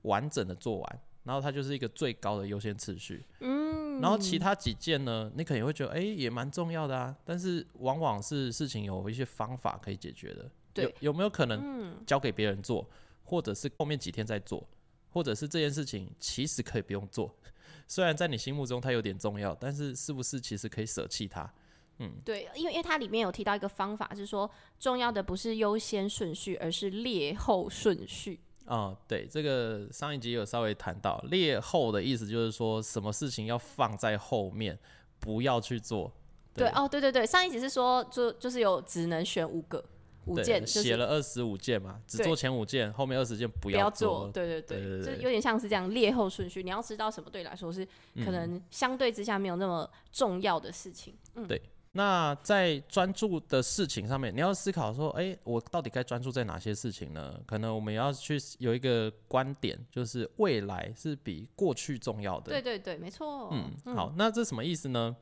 [0.04, 3.26] 完整的做完，然后它就是一个最高的优先次序。
[3.42, 10.50] 嗯，然后其他几件呢，你可能会觉得，哎，也蛮重要的啊，但是往往是事情有一些方法可以解决的。
[10.76, 12.90] 有有没有可能交给别人做，
[13.26, 14.66] 或者是后面几天再做，
[15.10, 17.36] 或者是这件事情其实可以不用做，
[17.90, 21.54] 虽然在你心目中它有点重要，但是是不是其实可以舍弃它？
[22.00, 28.40] 嗯，对，因为因为它里面有提到一个方法，是说重要的不是优先顺序，而是列后顺序。
[28.66, 34.78] 哦，对，这个上一集有稍微谈到列后的意思，就是说什么事情要放在后面，
[35.20, 36.12] 不要去做。
[36.54, 39.84] 对，哦，对对对，上一集是说就就是有只能选五个
[40.26, 44.30] 五件，写了二十五件嘛，只做前五件，后面二十件不要做。
[44.32, 47.84] 对对对，就有点像是这样列后顺序，你要知道什么对来说是
[48.24, 51.16] 可能相对之下没有那么重要的事情。
[51.36, 51.62] 嗯，对。
[51.94, 57.40] 那在专注的事情上面，你要思考说，哎，我到底该专注在哪些事情呢？
[57.48, 62.52] 可能我们要去有一个观点，就是未来是比过去重要的。
[62.52, 63.50] 对对对，没错。
[63.52, 65.16] 嗯，好，那这什么意思呢？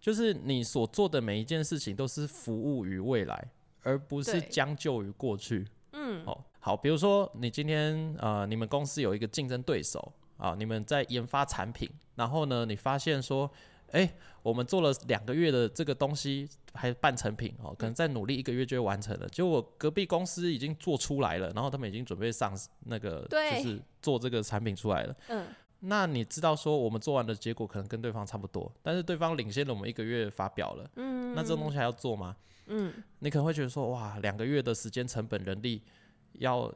[0.00, 3.48] 就是你所做的每一件事情都是服务于未来，
[3.84, 5.64] 而不是将就于过去。
[5.92, 13.48] 嗯，哦，好，比如说你今天呃，你们公司有一个竞争对手啊，你们在研发产品，然后呢，你发现说。
[13.92, 19.28] 哎，我们做了两个月的这个东西，还半成品哦，可能再努力一个月就会完成了。
[19.28, 25.16] 结果隔壁公司已经做出来了，然后他们已经准备上那个，就是做这个产品出来了。
[25.28, 25.46] 嗯，
[25.80, 30.90] 那你知道说我们做完的结果可能跟对方差不多，但是对方领先了我们一个月发表了。
[30.96, 32.36] 嗯，那这种东西还要做吗？
[32.66, 35.82] 嗯，你可能会觉得说，哇，两个月的时间成本、人力，
[36.34, 36.72] 要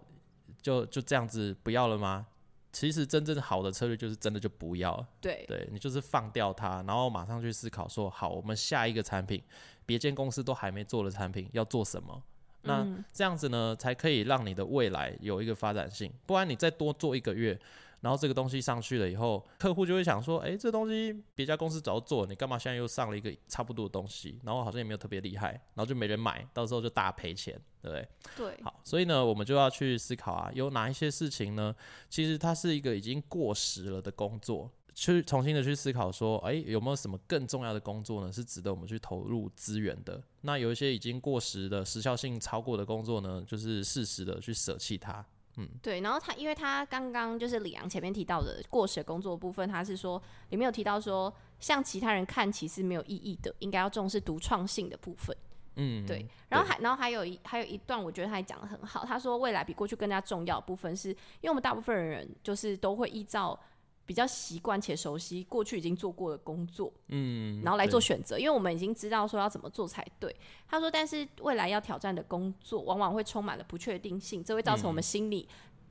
[0.61, 2.27] 就就这样子不要了吗？
[2.75, 9.41] 其实真正好的策略就是真的就不要，对，对你就是放掉它，然后马上去思考说，好，我们下一个产品，
[9.87, 12.21] 别间公司都还没做的产品要做什么？
[12.63, 17.59] 那这样子呢，才可以让你的未来有一个发展性，不然你再多做一个月。
[18.05, 24.39] 然后这个东西上去了以后，客户就会想说：“哎，这东西别家公司早做，你干嘛现在又上了一个差不多的东西？
[24.45, 28.63] 然后好像也没有特别厉害，然后就没人买，到时候就大赔钱，对不对？”对。
[28.63, 31.75] 好，所以呢，我们就要去思考啊，有哪一些事情呢？
[32.11, 38.31] 其实它是一个已经过时了的工作，去重新的去思考说：“哎，有没有什么更重要的工作呢？
[38.31, 40.23] 是值得我们去投入资源的？
[40.43, 45.25] 那有一些已经过时的时效性超过的工作呢，就是适时的去舍弃它。”
[45.57, 55.37] 嗯，对，然后他，因为他刚刚就是李阳前面提到的过时工作部分，他是说里面有提到说，像其他人看其实没有意义的，应该要重视独创性的部分。
[55.77, 56.27] 嗯，对。
[56.49, 59.05] 然后还，然后还有一还有一段，我觉得他也讲的很好。
[59.05, 63.59] 他说未来比过去更加重要的部分，是因为我们大部分人就是都会依照。
[64.07, 70.35] 比较习惯且熟悉过去已经做过的工作，嗯，然后来做选择，因为我们已经知道说要怎么做才对。
[70.69, 75.49] 他说，但是未来要挑战的工作，往往会充满了不确定性，这会造成我们心里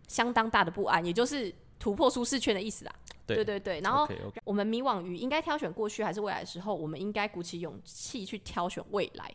[0.08, 2.94] 相当大的不安，也就是突破舒适圈的意思啦。
[3.26, 3.80] 对对对。
[3.82, 4.08] 然后
[4.44, 9.34] 我们迷惘于应该挑选过去还是未来的时候，我们应该鼓起勇气去挑选未来。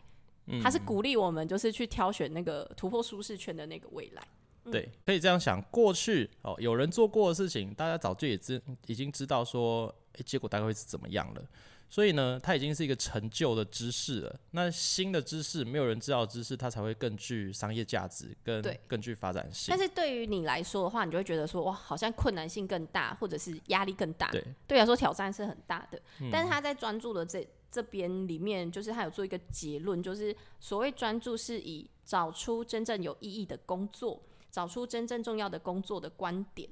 [0.63, 4.23] 他是鼓励我们，就是去挑选那个突破舒适圈的那个未来。
[4.71, 11.43] 对，可以这样想，过去哦，有人做过的事情，大家早就也知已经知道说，诶，结果大概会是怎么样了。
[11.91, 14.39] 所以呢，它已经是一个陈旧的知识了。
[14.51, 19.75] 那新的知识，没有人知道的知识，它才会更具商业价值，跟更具发展性。
[19.75, 24.29] 但是对于你来说的话，你就会觉得说，哇，好像困难性更大，或者是压力更大。
[24.29, 25.99] 对，对来说挑战是很大的。
[26.31, 34.21] 但是他在专注的这这边里面，就是他有做一个结论，就是所谓专注是以找出真正有意义的工作。
[34.51, 36.69] 找出真正重要的工作的观点，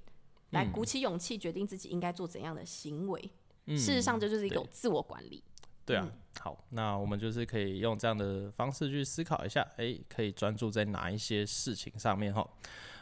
[0.52, 3.22] 来鼓起勇气决定自己应该做怎样的行为。
[3.68, 5.44] 事实上，这就是一种自我管理。
[5.86, 6.10] 对啊，
[6.42, 12.46] 好，那我们就是可以用这样的方式去思考一下，哎，可以专注在哪一些事情上面哈。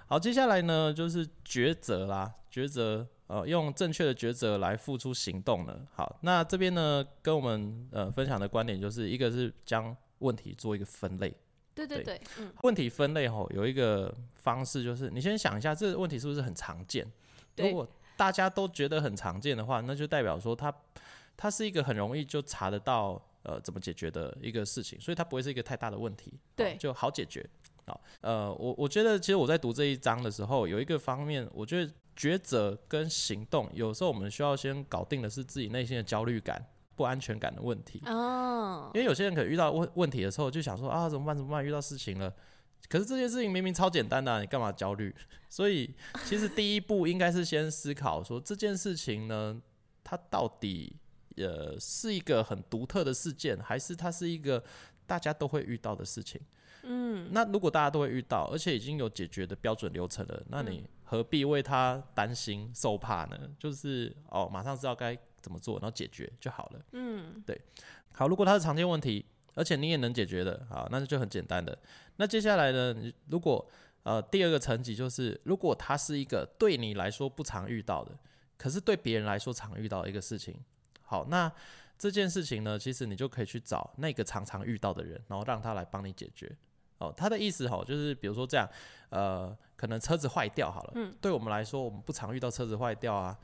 [0.08, 5.84] 好，接下来呢就是抉择啦，抉择，呃，用正确的抉择来付出行动了。
[5.94, 11.36] 好，那这边呢跟我们呃分享的观点就是一个是将问题做一个分类。
[11.76, 17.06] 对对对，嗯，问题分类吼有一个方式，就是你先想一下这个问题是不是很常见。
[17.58, 20.74] 如果大家都觉得很常见的话，那就代表说它
[21.36, 27.46] 它是一个很容易就查得到呃怎么解决的一个事情，所以它不会是一个太大的问题，对，就好解决。
[27.86, 36.66] 好，呃，我我觉得其实我在读这一章的时候，有一个方面，我觉得抉择跟行动有时候我们需要先搞定的是自己内心的焦虑感。
[36.96, 41.64] 不安全感的问题哦，因为有些人可能遇到问问题的时候，就想说啊怎么办怎么办？
[41.64, 42.34] 遇到事情了，
[42.88, 45.14] 可是这件事情明明超简单的，你干嘛焦虑？
[45.50, 45.94] 所以
[46.24, 49.62] 其实第一步应该是先思考说这件事情呢，
[50.06, 50.96] 它到底
[51.36, 54.64] 呃是一个很独特的事件，还是它是一个
[55.06, 56.40] 大家都会遇到的事情？
[56.84, 63.38] 嗯，那如果大家都会遇到，而且已经有解决的标准流程了，那你何必为他担心受怕呢？
[63.60, 65.18] 就是哦，马上知道该。
[65.46, 66.80] 怎么做，然后解决就好了。
[66.94, 67.62] 嗯，对，
[68.14, 68.28] 好。
[68.28, 69.24] 如果它是常见问题，
[69.54, 71.78] 而且你也能解决的，好，那就很简单的。
[72.16, 73.64] 那接下来呢，你如果
[74.02, 78.18] 呃第二个层级就是，如果它是一个对你来说不常遇到的，
[78.58, 80.60] 可是对别人来说常遇到的一个事情，
[81.04, 81.52] 好，那
[82.00, 86.52] 这件事情呢，其实你就可以去找那个常常遇到的人，然后让他来帮你解决。
[86.98, 88.68] 哦，他的意思哈，就是比如说这样，
[89.10, 93.38] 呃，可能车子坏掉好了，嗯，对我们来说，我们不常遇到车子坏掉啊。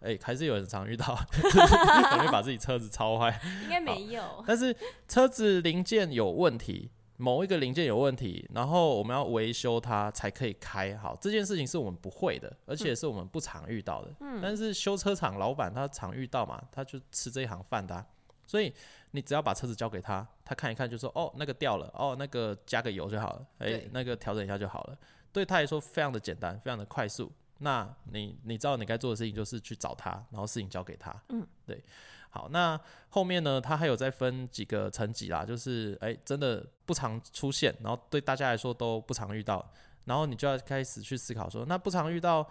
[0.00, 3.40] 哎，还是有人常遇到， 可能把自己车子超坏。
[3.64, 4.22] 应该没有。
[4.46, 4.74] 但是
[5.08, 11.16] 车子零件有问题，某一个零件有问题，然后我们要维修它才可以开好。
[11.20, 14.12] 这件事情是我们不会的，而且是我们不常遇到的。
[14.20, 14.38] 嗯。
[14.40, 18.04] 但是修车厂老板他常遇到嘛，他就吃这一行饭的。
[18.46, 18.72] 所以
[19.10, 24.96] 你只要把车子交给他，他看一看就说：“哦，那个掉了，哦，那个加个油就好了，哎，那个调整一下就好了。”
[25.30, 27.30] 对他来说非常的简单，非常的快速。
[27.58, 31.14] 那你你知道你该做的事情就是去找他，然后事情交给他。
[31.28, 31.82] 嗯，对。
[32.30, 32.78] 好，那
[33.08, 39.66] 后面呢，他还有再分几个层级啦，就是哎，真的不常出现，然后对大家来说都不常遇到，
[40.04, 42.46] 然后你就要开始去思考说，那不常遇到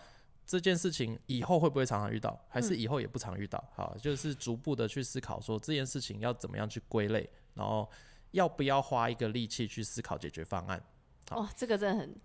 [0.47, 3.63] 这件事情以后会不会常常遇到，还是以后也不常遇到？
[3.75, 7.87] 好，就是逐步的去思考说这件事情要怎么样去归类，然后
[8.31, 10.83] 要不要花一个力气去思考解决方案。
[11.29, 12.15] 哦，这个真的很。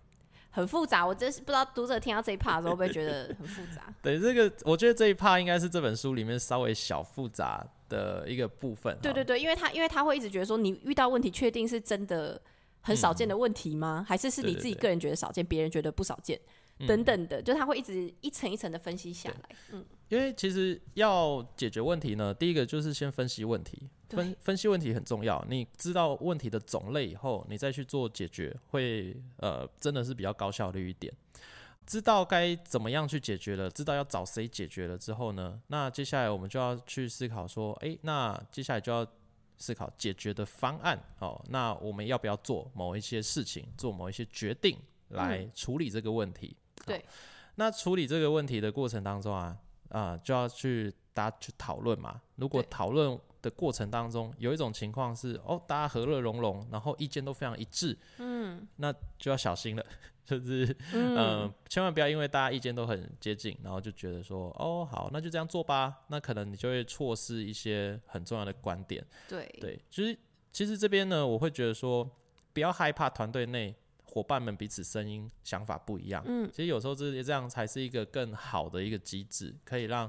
[0.55, 3.91] 很复杂，我真是不知道读者听到这一 part 的时候会不会觉得很复杂。
[4.03, 8.95] 对，这个我觉得这一 part 应该是这本书里面稍微小复杂的一个部分。
[9.01, 12.39] 对对对，因为他因为他会一直觉得说，你遇到问题确定是真的
[12.81, 14.05] 很少见的问题吗？
[14.07, 16.39] 还是是你自己个人觉得少见，别人觉得不少见？
[16.87, 19.55] 等等的，就他会一直一层一层的分析下来。
[19.71, 25.43] 嗯，因为其实要解决问题呢，第一个就是先分析问题，分分析问题很重要。
[25.49, 31.13] 你知道问题的种类以后，你再去做解决，会呃真的是比较高效率一点。
[31.85, 39.05] 知道该怎么样去解决了，知道要找谁解决了之后呢，那接下来我们就要去思考说，哎，那接下来就要
[39.57, 40.97] 思考解决的方案。
[41.19, 44.77] 哦，那我们要不要做某一些事情，做某一些决定
[45.09, 46.55] 来处理这个问题？
[46.85, 47.03] 对，
[47.55, 49.57] 那处理这个问题的过程当中啊，
[49.89, 52.21] 啊，就要去大家去讨论嘛。
[52.37, 59.85] 如果讨论的过程当中有一种情况是，哦，大家和乐融融，然后意见都非常一致，嗯，那就要小心了，
[60.25, 65.93] 就是，嗯，千万不要因为大家意见都很接近，然后就觉得说，哦，好，那就这样做吧。
[66.07, 69.05] 那可能你就会错失一些很重要的观点。
[69.29, 70.17] 对，对，其实
[70.51, 72.09] 其实这边呢，我会觉得说，
[72.53, 73.75] 不要害怕团队内。
[74.05, 80.07] 伙伴们彼此声音想法不一样，嗯，其实有时候这这样才是一个更好的一个机制，可以让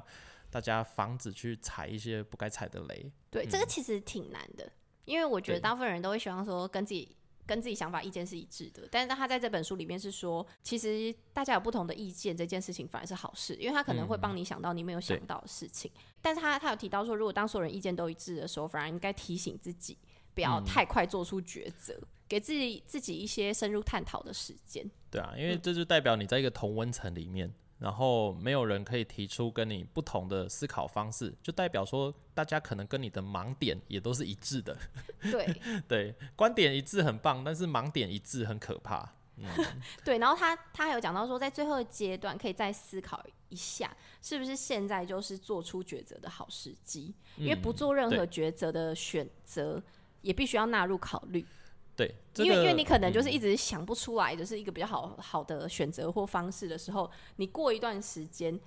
[0.55, 3.11] 大家防止去踩一些不该踩的雷。
[3.29, 4.71] 对，这个其实挺难的，
[5.05, 15.91] 因为我觉得大部分人都会希望说跟自己跟自己想法意见是一致的，但是他在这本书里面是说，其实大家有不同的意见，这件事情反而是好事，因为他可能会帮你想到你没有想到的事情。
[16.23, 19.99] 但是他他有提到说，如果当所有人意见都一致的时候，反而应该提醒自己
[20.35, 22.01] 不要太快做出抉择。
[22.27, 24.89] 给自己自己一些深入探讨的时间。
[25.11, 34.77] 对啊，因为这就代表你在一个同温层里面，然后没有人可以提出跟你不同的思考方式，就代表说大家可能跟你的盲点也都是一致的。
[35.21, 39.13] 对 对，观点一致很棒，但是盲点一致很可怕。
[39.37, 39.47] 嗯，
[40.05, 40.19] 对。
[40.19, 47.13] 然后他他还有讲到说，在最后的阶段可以再思考一下，是不是现在就是做出抉择的好时机？
[47.37, 49.83] 因为不做任何抉择的选择，
[50.23, 51.45] 也必须要纳入考虑。
[51.97, 58.59] 对，因为因为你可能就是一直想不出来，就是一个比较好好的选择或方式的时候，你过一段时间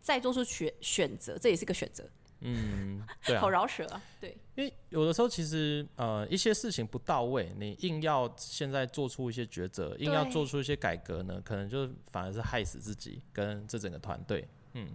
[0.00, 2.08] 再做出选选择，这也是个选择。
[2.42, 4.36] 嗯， 对啊，好饶舌啊，对。
[4.54, 14.46] 因为有的时候其实呃一些事情不到位，你硬要现在做出一些抉择，硬要做出一些改革呢，可能就反而是害死自己跟这整个团队。
[14.72, 14.88] 嗯，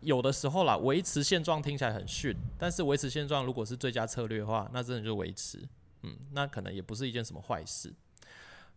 [0.00, 5.60] 有的时候啦，维持现状听起来很逊，但是维持现状如果是最佳策略的话，那真的就维持。
[6.02, 7.92] 嗯，那可能也不是一件什么坏事。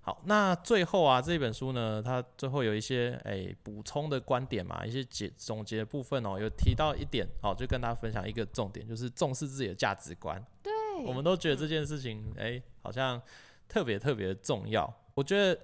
[0.04, 10.44] 好，那最后啊，这本书呢，它最后有一些诶补充的观点嘛，一些结总结的部分哦，有提到一点哦，就跟大家分享一个重点，就是重视自己的价值观。
[10.64, 10.74] 对，
[11.06, 13.22] 我们都觉得这件事情诶，好像
[13.68, 14.92] 特别特别的重要。
[15.14, 15.56] 我觉得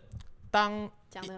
[0.52, 0.88] 当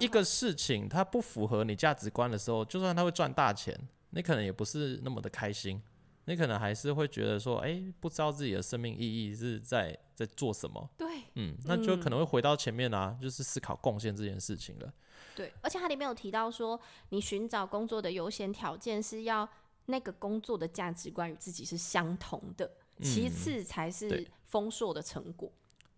[0.02, 3.74] 一个事情它不符合你价值观的时候，就算它会赚大钱，
[4.10, 5.82] 你可能也不是那么的开心。
[6.26, 10.90] 你可能还是会觉得说，哎，不知道自己的生命意义是在在做什么。
[10.98, 14.94] 对，嗯，那就可能会回到前面啊，就是思考贡献这件事情了。
[15.34, 16.78] 对，而且它里面有提到说，
[17.10, 19.48] 你寻找工作的优先条件是要
[19.86, 22.70] 那个工作的价值观与自己是相同的，
[23.02, 25.50] 其次才是丰硕的成果。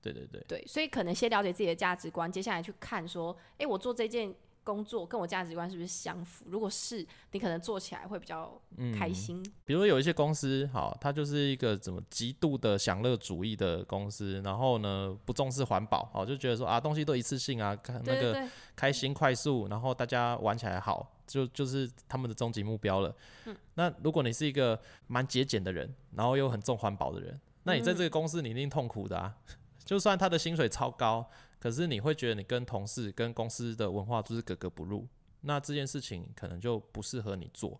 [0.01, 0.43] 对对对。
[0.47, 4.31] 对，所以可能先了解自己的价值观，接下来去看说，哎，我做这件
[4.63, 6.45] 工作跟我价值观是不是相符？
[6.47, 8.61] 如果是，你可能做起来会比较
[8.97, 9.43] 开心。
[9.65, 23.15] 比如有一些公司，好，它就是一个怎么极度的享乐主义的公司，然后呢不重视环保，好，就觉得说啊东西都一次性啊，那个开心快速，然后大家玩起来好，就就是他们的终极目标了。
[23.45, 29.35] 嗯，那如果你是一个蛮节俭的人，然后又很重环保的人，那你在这个公司你一定痛苦的啊。
[29.83, 31.27] 就算他的薪水超高。
[31.61, 35.07] 可是你会觉得你跟同事、跟公司的文化就是格格不入，
[35.41, 37.79] 那这件事情可能就不适合你做。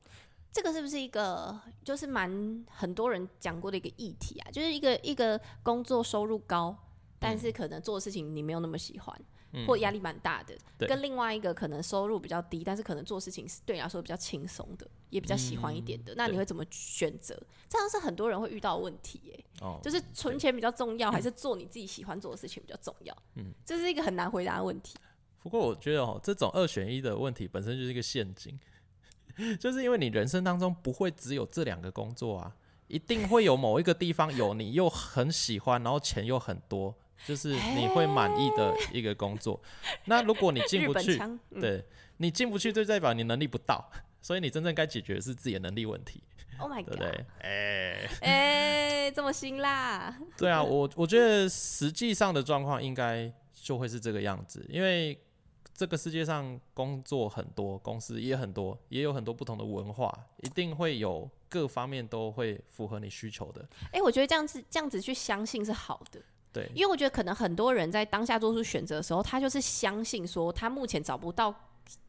[0.54, 4.52] 这个是不是一个就是蛮很多人讲过的一个议题啊？
[4.52, 6.78] 就是一个一个工作收入高，
[7.20, 9.22] 但是可能做的事情你没有那么喜欢。
[9.68, 10.56] 或压力蛮大的，
[10.88, 17.39] 跟另外一个可能收入比较低，但是可能做事情是对你来说比较轻松的，也比较喜欢一点的，那你会怎么选择？
[17.70, 19.45] 这样是很多人会遇到问题耶。
[19.62, 23.16] 哦，就是存钱比较重要，还是做你自己喜欢做的事情比较重要？
[23.36, 24.97] 嗯，这是一个很难回答的问题。
[25.43, 28.59] 不过我觉得哦，这种二选一的问题本身就是一个陷阱，
[29.59, 32.55] 就是因为你人生当中不会只有这两个工作啊，
[32.88, 36.95] 一定会有某一个地方有你又很喜欢，然后钱又很多。
[37.24, 39.62] 就是你会满意的一个工作，
[40.05, 41.86] 那如果你进不去，对
[42.18, 43.91] 你进不去，就代表你能力不到，
[44.22, 46.22] 所以你真正该解决的是自己的能力问题。
[46.59, 46.97] Oh my god！
[46.97, 50.15] 对哎哎，这么辛辣？
[50.38, 55.19] 对啊，我我觉得实际上的状况应该就会是这个样子，因为
[55.74, 60.13] 这个世界上工作很多，公司也很多，也有很多不同的文化，
[60.43, 63.67] 一定会有各方面都会符合你需求的。
[63.91, 66.22] 哎，我觉得这样子这样子去相信是好的。
[66.53, 71.51] 对，因为我觉得可能很多人在当下做出选择的时候，他就是相信说他目前找不到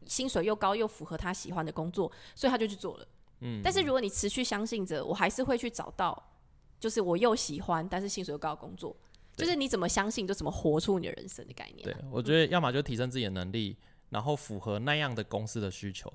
[0.06, 3.06] 薪水又高又符合他喜欢的工作，所以他就去做了。
[3.40, 6.30] 嗯，但是如果你持续相信着，我还是会去找到，
[6.78, 8.96] 就是我又喜欢但是薪水又高的工作，
[9.36, 11.82] 就是你怎么相信就怎么活出你的人生的概念。
[11.82, 13.76] 对，我觉得要么就提升自己的能力，
[14.10, 16.12] 然后符合那样的公司的需求。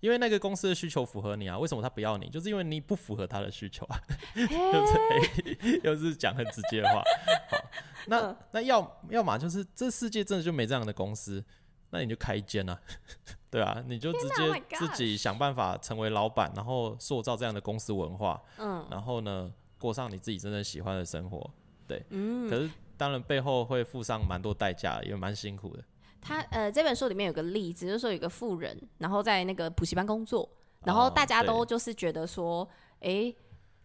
[0.00, 2.26] 因为那个公司的需求符合你啊，为什么他不要你？
[2.30, 4.00] 就是因为你不符合他的需求啊，
[4.34, 4.54] 对不
[5.52, 5.80] 对？
[5.84, 7.02] 又是讲很直接的话。
[7.50, 7.58] 好，
[8.06, 11.44] 那那要要么就是这世界真的就没这样的公司，
[11.90, 12.80] 那你就开一间啊，
[13.50, 21.50] 对啊，你就直接自己想办法成为老板，然后塑造这样的公司文化，嗯，然后呢过上你自己真正喜欢的生活，
[21.86, 22.48] 对，嗯。
[22.48, 25.82] 可是当然背后会付上蛮多代价，也蛮辛苦的。
[26.20, 30.46] 他呃，这本书里面有个例子，就是说有个富人，然后在那个补习班工作，
[30.84, 32.68] 然后大家都就是觉得说，
[33.00, 33.34] 哎，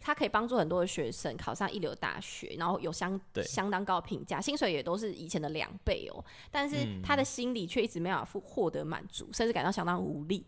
[0.05, 10.45] 他可以帮助很多的学生考上一流大学，然后有相相当高的评价，薪水也都是以前的两倍哦，但是他的心里却一直没有获获得满足，甚至感到相当无力。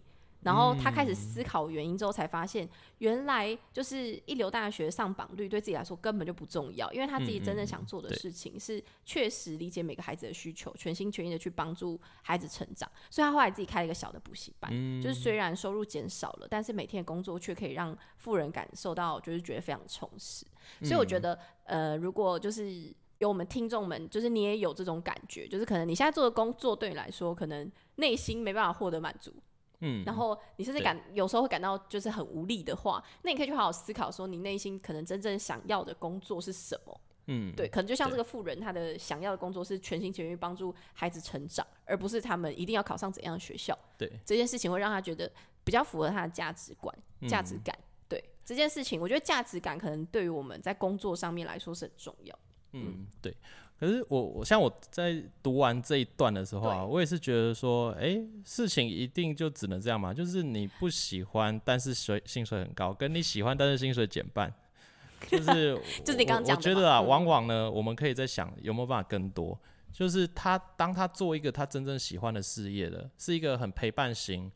[0.47, 2.67] 然后他开始思考原因之后，才发现
[2.99, 12.89] 原来就是一流大学上榜率对自己来说根本就不重要，因为他自己真正想做的事情是确实理解每个孩子的需求，全心全意的去帮助孩子成长。
[13.09, 14.71] 所以他后来自己开了一个小的补习班，
[15.01, 20.45] 就是虽然收入减少了，但是每天的工作却可以让富人感受到就是觉得非常充实。
[20.81, 29.33] 所以我觉得，呃，如果就是有我们听众们，就是你也有这种感觉，就是可能你现在做的工作对你来说，可能内心没办法获得满足。
[29.79, 37.01] 嗯，然后你甚至感有时候会感到就是很无力的话，那你可以去好好思考，说你内心可能真正想要的工作是什么？
[37.27, 43.77] 嗯，对，可能就像这个富人，他的想要的工作是全心全意帮助孩子成长，而不是他们一定要考上怎样的学校。
[43.97, 45.29] 对，这件事情会让他觉得
[45.63, 46.97] 比较符合他的价值观、
[47.27, 47.77] 价值感。
[48.07, 52.39] 对，这件事情，我觉得价值感可能对于我们在工作上面来说是很重要。
[52.71, 53.35] 嗯，对。
[53.79, 60.11] 可是我我像我在读完这一段的时候啊，我也是觉得说，哎，事情一定就只能这样嘛？
[60.11, 64.51] 就是你不喜欢，但是水薪水很高，跟你喜欢，但是薪水减半，
[65.29, 69.55] 就是就是你刚刚讲我觉得啊，往往呢，我们可以在想有没有办法更多。
[69.93, 74.51] 就是他当他做一个他真正喜欢的事业的，是一个很陪伴型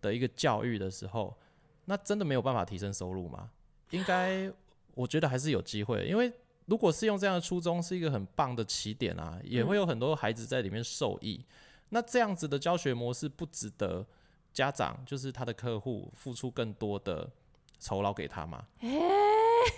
[0.00, 1.32] 的一个教育的时候，
[1.84, 3.50] 那真的没有办法提升收入吗？
[3.90, 4.50] 应该
[4.94, 6.32] 我觉得还是有机会，因为。
[6.66, 11.44] 如果是用这样的初衷，是一个很棒的起点啊，也会有很多孩子在里面受益。
[11.90, 14.06] 那这样子的教学模式不值得
[14.52, 17.30] 家长，就是他的客户付出更多的
[17.78, 18.66] 酬劳给他吗？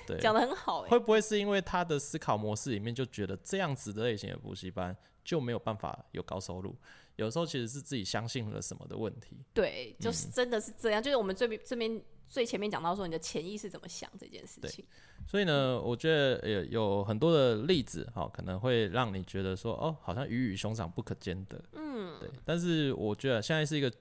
[0.07, 0.82] 对，讲的很好。
[0.82, 6.74] 会不会是因为他的思考模式里面就觉得这样子的类型的补习班就没有办法有高收入？
[7.16, 9.39] 有时候其实是自己相信了什么的问题。
[9.55, 11.03] 对，就是真的是这样。
[11.03, 14.85] 就是我们这边这边最前面讲到说，你的潜意识怎么想这件事情。
[15.27, 22.29] 所以呢，我觉得有有很多的例子，哈，可能会让你觉得说，哦，好像鱼与熊掌不可兼得，嗯，对。
[22.45, 23.93] 但是我觉得现在是一个，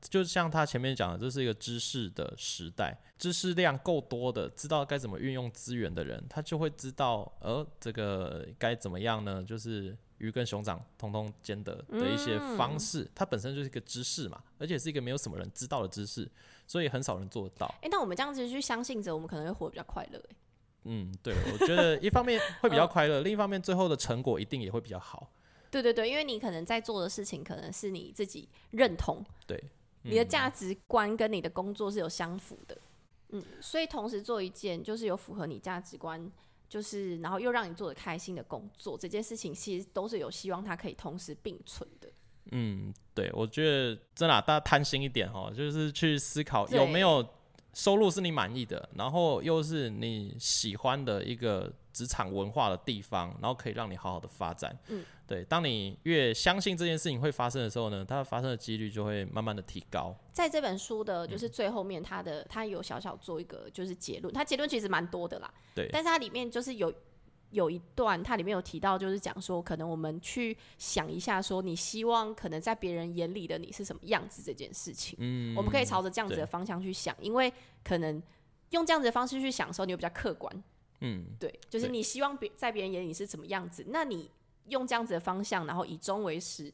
[0.00, 9.42] 就像他前面讲的，这是一个知识的时代，知识量够多的，知道该怎么运用资源的人，他就会知道，呃，这个该怎么样呢？
[9.44, 16.30] 就是鱼跟熊掌通通兼得的一些方式，它本身就是一个知识嘛，而且是一个没有什么人知道的知识，
[16.70, 17.66] 所以很少人做得到。
[17.82, 20.20] 哎，那我们这样子去相信着，我们可能会活得比较快乐。
[20.30, 20.36] 哎，
[20.84, 25.32] 嗯，对，我觉得一方面会比较快乐，另一方面最后的成果一定也会比较好。
[25.68, 29.60] 对对对，因为你可能在做的事情，可能是你自己认同，对，
[30.02, 32.78] 你的价值观跟你的工作是有相符的。
[33.30, 36.30] 嗯，所以同时做一件就是有符合你价值观，
[36.68, 42.08] 就是然后又让你做的开心的工作，这件事情其实都是有希望它可以同时并存的。
[42.52, 47.26] 嗯，对，我觉得真的大家贪心一点哦，就是去思考有没有
[47.74, 54.76] 收入是你满意的，然后又是你喜欢的一个职场文化的地方，然后可以让你好好的发展。
[54.88, 55.04] 嗯。
[55.30, 60.12] 对，当你越相信这件事情会发生的时候呢，它发生的几率就会慢慢的提高。
[60.32, 65.48] 在这本书的，就是最后面，它的它有小小做一个就是结论，它结论其实蛮多的啦。
[65.72, 66.92] 对，但是它里面就是有
[67.50, 75.16] 有一段，它里面有提到，就是讲说，可能我们去想一下，说你希望可能在别人眼里的你是什么样子这件事情。
[75.20, 77.52] 嗯，我们可以朝着这样子的方向去想，因为
[77.84, 78.22] 可能
[78.70, 80.62] 用这样子的方式去想的时候，你会比较客观。
[81.00, 84.30] 嗯，对，就是你希望别在别人眼里是什么样子，那你。
[84.68, 86.72] 用这样子的方向，然后以终为始，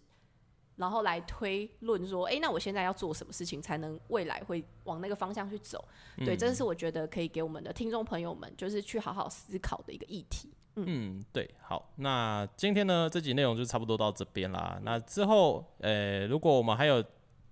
[0.75, 5.83] 然后来推论说，哎，那我现在要做什么事情才能未来会往那个方向去走？
[6.19, 10.53] 对，这是我觉得可以给我们的听众朋友们，就是去好好思考的一个议题。
[10.77, 14.79] 嗯，对，好，那今天呢这集内容就差不多到这边啦。
[14.83, 17.03] 那之后，呃，如果我们还有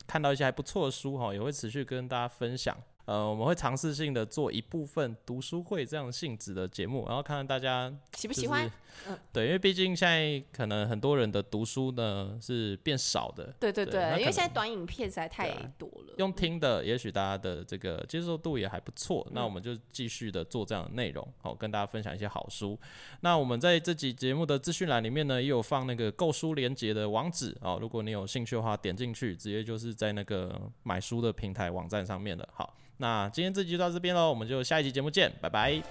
[0.07, 2.77] 看到一些还不错的书哈，也会持续跟大家分享。
[3.07, 8.71] 呃，我们会尝试性的做一部分读书会这样性质的节目，然后看看大家喜不喜欢。
[9.09, 13.53] 嗯，对，因为毕竟现在可能很多人的读书呢是变少的。
[13.59, 16.15] 对对对，因为现在短影片实在太多了。
[16.17, 19.27] 用听的，也许大家的这个接受度也还不错。
[19.33, 22.79] 那我们就继续的做这样的内容，好跟大家分享一些好书。
[23.21, 27.79] 那我们在这集节目的资讯栏里面呢，也有放那个购书连接的网址哦。
[27.81, 32.49] 如果你有兴趣的话，点进去直接就是在那个买书的平台网站上面的。
[32.53, 32.73] 好。
[32.99, 35.83] 那今天这集就到这边喽，我们就下一期节目见，拜拜。